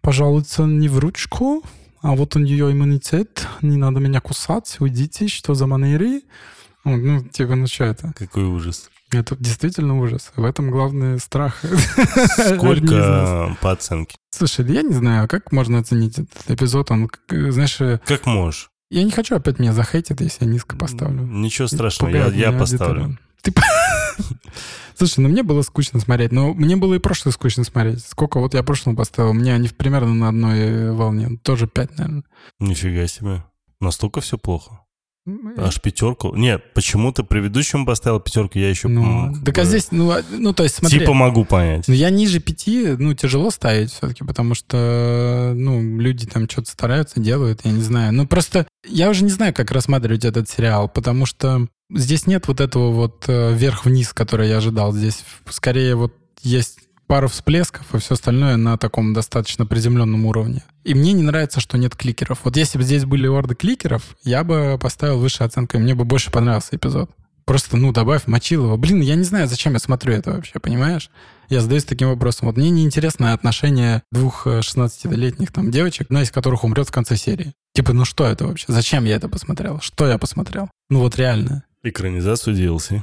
[0.00, 1.62] Пожалуйста, не в ручку,
[2.02, 6.22] а вот у нее иммунитет, не надо меня кусать, уйдите, что за манеры?
[6.84, 8.12] Ну, типа, ну что это?
[8.16, 8.90] Какой ужас.
[9.10, 10.32] Это действительно ужас.
[10.36, 11.62] В этом главный страх.
[12.56, 14.16] Сколько по оценке?
[14.30, 16.90] Слушай, я не знаю, как можно оценить этот эпизод.
[16.90, 18.70] Он, знаешь, э, Как можешь?
[18.90, 21.22] я не хочу опять меня захейтить, если я низко поставлю.
[21.22, 23.18] Ничего страшного, я, я поставлю.
[23.42, 23.52] Ты...
[24.96, 28.04] Слушай, ну мне было скучно смотреть, но мне было и прошлое скучно смотреть.
[28.04, 29.32] Сколько вот я прошлому поставил?
[29.32, 31.38] Мне они примерно на одной волне.
[31.42, 32.24] Тоже пять, наверное.
[32.58, 33.44] Нифига себе.
[33.80, 34.80] Настолько все плохо.
[35.56, 36.34] Аж пятерку.
[36.34, 38.88] Нет, почему ты предыдущему поставил пятерку, я еще...
[38.88, 41.00] Ну, так а здесь, ну, а- ну, то есть смотри.
[41.00, 41.86] Типа могу понять.
[41.88, 47.20] Ну, я ниже пяти, ну, тяжело ставить все-таки, потому что, ну, люди там что-то стараются,
[47.20, 48.12] делают, я не знаю.
[48.12, 52.60] Ну, просто я уже не знаю, как рассматривать этот сериал, потому что здесь нет вот
[52.60, 54.92] этого вот э, вверх-вниз, который я ожидал.
[54.92, 56.78] Здесь скорее вот есть
[57.08, 60.62] пару всплесков, и все остальное на таком достаточно приземленном уровне.
[60.84, 62.40] И мне не нравится, что нет кликеров.
[62.44, 66.04] Вот если бы здесь были орды кликеров, я бы поставил выше оценку, и мне бы
[66.04, 67.10] больше понравился эпизод.
[67.48, 68.76] Просто, ну, добавь Мочилова.
[68.76, 71.10] Блин, я не знаю, зачем я смотрю это вообще, понимаешь?
[71.48, 72.46] Я задаюсь таким вопросом.
[72.46, 77.16] Вот мне неинтересно отношение двух э, 16-летних там девочек, одна из которых умрет в конце
[77.16, 77.54] серии.
[77.74, 78.66] Типа, ну что это вообще?
[78.68, 79.80] Зачем я это посмотрел?
[79.80, 80.68] Что я посмотрел?
[80.90, 81.64] Ну вот реально.
[81.84, 83.00] Экранизацию DLC.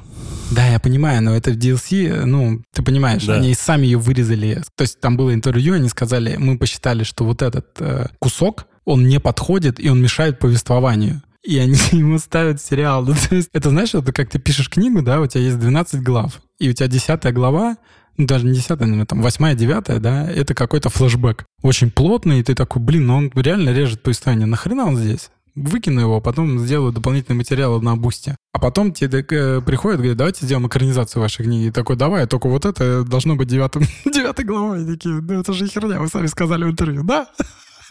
[0.51, 3.35] Да, я понимаю, но это в DLC, ну, ты понимаешь, Да.
[3.35, 4.61] они сами ее вырезали.
[4.75, 9.07] То есть там было интервью, они сказали, мы посчитали, что вот этот э, кусок, он
[9.07, 11.21] не подходит, и он мешает повествованию.
[11.43, 13.05] И они ему ставят сериал.
[13.05, 16.01] Ну, то есть, это знаешь, это как ты пишешь книгу, да, у тебя есть 12
[16.03, 17.77] глав, и у тебя 10 глава,
[18.17, 21.45] ну, даже не 10, наверное, там 8 9 да, это какой-то флешбэк.
[21.63, 24.45] Очень плотный, и ты такой, блин, ну он реально режет повествование.
[24.45, 25.29] Нахрена он здесь?
[25.55, 28.35] Выкину его, потом сделаю дополнительный материал на бусте.
[28.51, 31.67] А потом тебе э, приходят, говорят, давайте сделаем экранизацию вашей книги.
[31.67, 34.83] И такой, давай, только вот это должно быть девятым, девятой главой.
[34.83, 37.27] И такие, ну это же херня, вы сами сказали в интервью, да?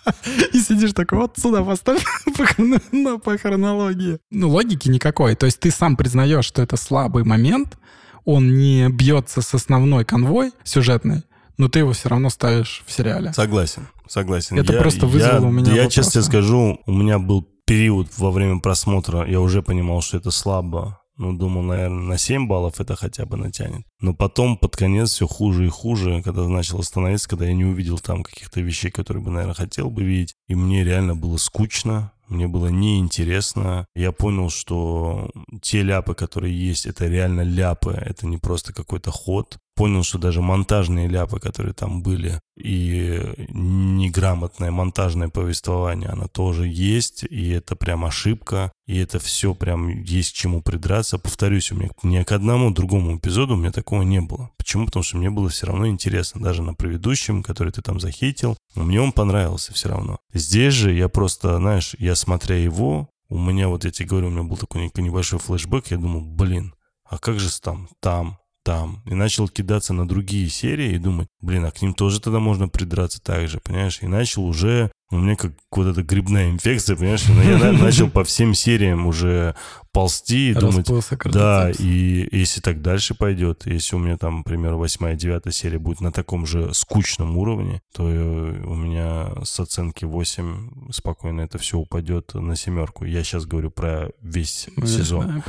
[0.52, 2.04] И сидишь такой, вот сюда поставь
[2.36, 4.18] по, по хронологии.
[4.30, 5.34] Ну, логики никакой.
[5.34, 7.78] То есть ты сам признаешь, что это слабый момент,
[8.24, 11.22] он не бьется с основной конвой сюжетной,
[11.56, 13.32] но ты его все равно ставишь в сериале.
[13.32, 14.58] Согласен, согласен.
[14.58, 16.22] Это просто вызвало я, у меня Я честно вопросы.
[16.22, 21.00] скажу, у меня был период во время просмотра, я уже понимал, что это слабо.
[21.16, 23.86] Ну, думал, наверное, на 7 баллов это хотя бы натянет.
[24.00, 28.00] Но потом под конец все хуже и хуже, когда начало становиться, когда я не увидел
[28.00, 30.34] там каких-то вещей, которые бы, наверное, хотел бы видеть.
[30.48, 33.86] И мне реально было скучно, мне было неинтересно.
[33.94, 35.30] Я понял, что
[35.62, 39.58] те ляпы, которые есть, это реально ляпы, это не просто какой-то ход.
[39.76, 47.24] Понял, что даже монтажные ляпы, которые там были, и неграмотное монтажное повествование, оно тоже есть,
[47.24, 51.18] и это прям ошибка, и это все прям есть к чему придраться.
[51.18, 54.50] Повторюсь, у меня ни к одному другому эпизоду у меня такого не было.
[54.56, 54.86] Почему?
[54.86, 56.40] Потому что мне было все равно интересно.
[56.40, 60.18] Даже на предыдущем, который ты там захейтил, мне он понравился все равно.
[60.32, 64.30] Здесь же я просто, знаешь, я смотря его, у меня, вот я тебе говорю, у
[64.30, 69.02] меня был такой не- небольшой флешбэк, я думал, блин, а как же там, там, там.
[69.06, 72.68] И начал кидаться на другие серии и думать, блин, а к ним тоже тогда можно
[72.68, 74.00] придраться так же, понимаешь?
[74.02, 77.24] И начал уже У меня как вот эта грибная инфекция, понимаешь?
[77.28, 79.54] Я начал по всем сериям уже
[79.94, 80.90] ползти и думать,
[81.26, 86.00] да, и если так дальше пойдет, если у меня там, например, восьмая, девятая серия будет
[86.00, 92.34] на таком же скучном уровне, то у меня с оценки 8 спокойно это все упадет
[92.34, 93.04] на семерку.
[93.04, 95.44] Я сейчас говорю про весь ну, сезон.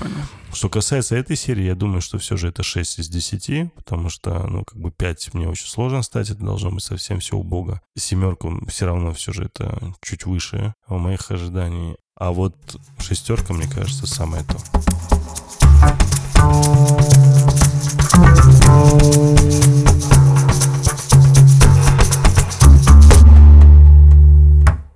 [0.53, 4.45] Что касается этой серии, я думаю, что все же это 6 из 10, потому что,
[4.47, 7.82] ну, как бы 5 мне очень сложно стать, это должно быть совсем все убого.
[7.97, 11.95] Семерку все равно все же это чуть выше моих ожиданий.
[12.17, 12.55] А вот
[12.99, 14.57] шестерка, мне кажется, самое то.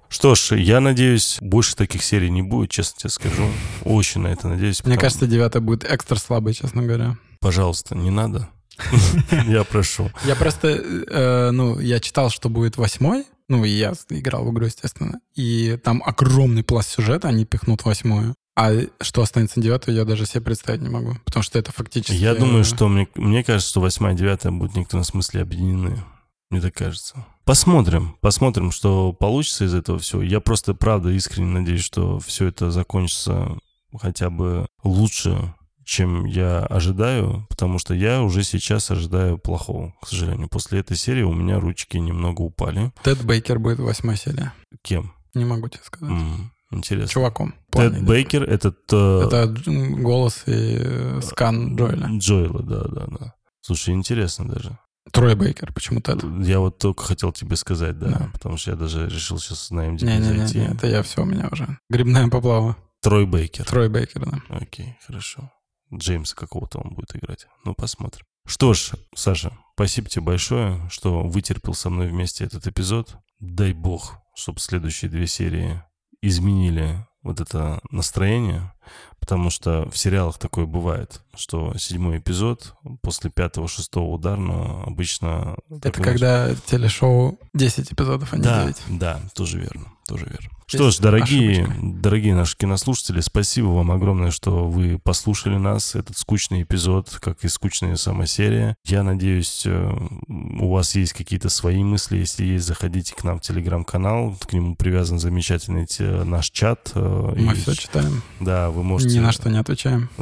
[0.09, 3.47] Что ж, я надеюсь, больше таких серий не будет, честно тебе скажу.
[3.85, 4.83] Очень на это надеюсь.
[4.83, 7.17] Мне кажется, девятая будет экстра слабой, честно говоря.
[7.39, 8.49] Пожалуйста, не надо.
[9.47, 10.11] Я прошу.
[10.25, 14.65] Я просто, э, ну, я читал, что будет восьмой, ну, и я играл в игру,
[14.65, 15.19] естественно.
[15.35, 18.35] И там огромный пласт сюжета, они пихнут восьмую.
[18.55, 18.71] А
[19.01, 21.15] что останется девятую, я даже себе представить не могу.
[21.25, 22.13] Потому что это фактически...
[22.13, 26.03] Я думаю, что мне, мне кажется, что восьмая и девятая будут в некотором смысле объединены.
[26.49, 27.25] Мне так кажется.
[27.45, 30.21] Посмотрим, посмотрим, что получится из этого всего.
[30.21, 33.57] Я просто, правда, искренне надеюсь, что все это закончится
[33.97, 35.53] хотя бы лучше,
[35.89, 40.47] чем я ожидаю, потому что я уже сейчас ожидаю плохого, к сожалению.
[40.47, 42.93] После этой серии у меня ручки немного упали.
[43.03, 44.53] Тед Бейкер будет восьмая серия.
[44.83, 45.13] Кем?
[45.33, 46.15] Не могу тебе сказать.
[46.15, 46.35] Mm,
[46.69, 47.07] интересно.
[47.07, 47.55] Чуваком.
[47.71, 48.77] Тед Бейкер— этот...
[48.93, 49.23] Э...
[49.25, 49.51] Это
[49.99, 51.75] голос и э, скан.
[51.75, 53.33] Джоэла, да, да, да.
[53.61, 54.77] Слушай, интересно даже.
[55.11, 56.23] Трой Бейкер, почему Тед?
[56.45, 58.29] Я вот только хотел тебе сказать, да, да.
[58.31, 60.59] потому что я даже решил сейчас на MDB не, не, зайти.
[60.59, 61.79] Не, не, это я все, у меня уже.
[61.89, 62.77] Грибная поплава.
[63.01, 63.65] Трой Бейкер.
[63.65, 64.39] Трой Бейкер, да.
[64.49, 65.51] Окей, хорошо.
[65.93, 67.47] Джеймса какого-то он будет играть.
[67.65, 68.25] Ну, посмотрим.
[68.45, 73.17] Что ж, Саша, спасибо тебе большое, что вытерпел со мной вместе этот эпизод.
[73.39, 75.81] Дай бог, чтобы следующие две серии
[76.21, 78.73] изменили вот это настроение,
[79.19, 85.55] потому что в сериалах такое бывает, что седьмой эпизод после пятого-шестого ударного обычно...
[85.69, 88.99] Это когда знаешь, телешоу 10 эпизодов, а не да, 9.
[88.99, 90.49] Да, тоже верно, тоже верно.
[90.69, 96.61] Что ж, дорогие, дорогие наши кинослушатели, спасибо вам огромное, что вы послушали нас, этот скучный
[96.61, 98.75] эпизод, как и скучная сама серия.
[98.85, 99.91] Я надеюсь, э,
[100.27, 102.17] у вас есть какие-то свои мысли.
[102.17, 105.87] Если есть, заходите к нам в телеграм-канал, к нему привязан замечательный
[106.23, 106.91] наш чат.
[106.93, 108.21] Э, Мы и, все читаем.
[108.39, 109.15] Да, вы можете...
[109.15, 110.09] Ни на что не отвечаем.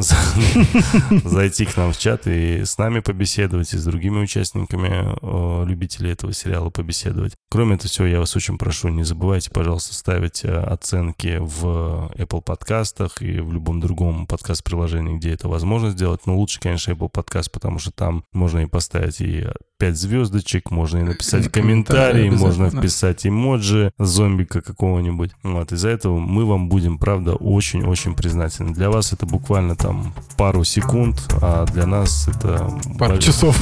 [1.24, 6.12] Зайти к нам в чат и с нами побеседовать, и с другими участниками, э, любителей
[6.12, 7.34] этого сериала побеседовать.
[7.50, 12.12] Кроме этого всего, я вас очень прошу, не забывайте, пожалуйста, ставить ставить э, оценки в
[12.16, 16.26] Apple подкастах и в любом другом подкаст-приложении, где это возможно сделать.
[16.26, 19.48] Но лучше, конечно, Apple подкаст, потому что там можно и поставить и
[19.78, 25.32] 5 звездочек, можно и написать комментарий, можно вписать эмоджи зомбика какого-нибудь.
[25.44, 28.74] Вот, из-за этого мы вам будем, правда, очень-очень признательны.
[28.74, 32.72] Для вас это буквально там пару секунд, а для нас это...
[32.98, 33.22] Пару б...
[33.22, 33.58] часов.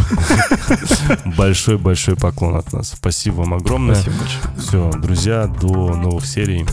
[1.38, 2.94] Большой-большой поклон от нас.
[2.96, 3.96] Спасибо вам огромное.
[3.96, 4.56] Спасибо большое.
[4.58, 6.66] Все, друзья, до новых серий.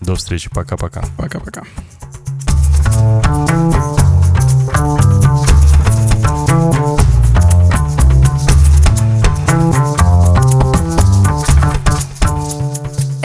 [0.00, 0.50] До встречи.
[0.50, 1.04] Пока-пока.
[1.16, 1.64] Пока-пока.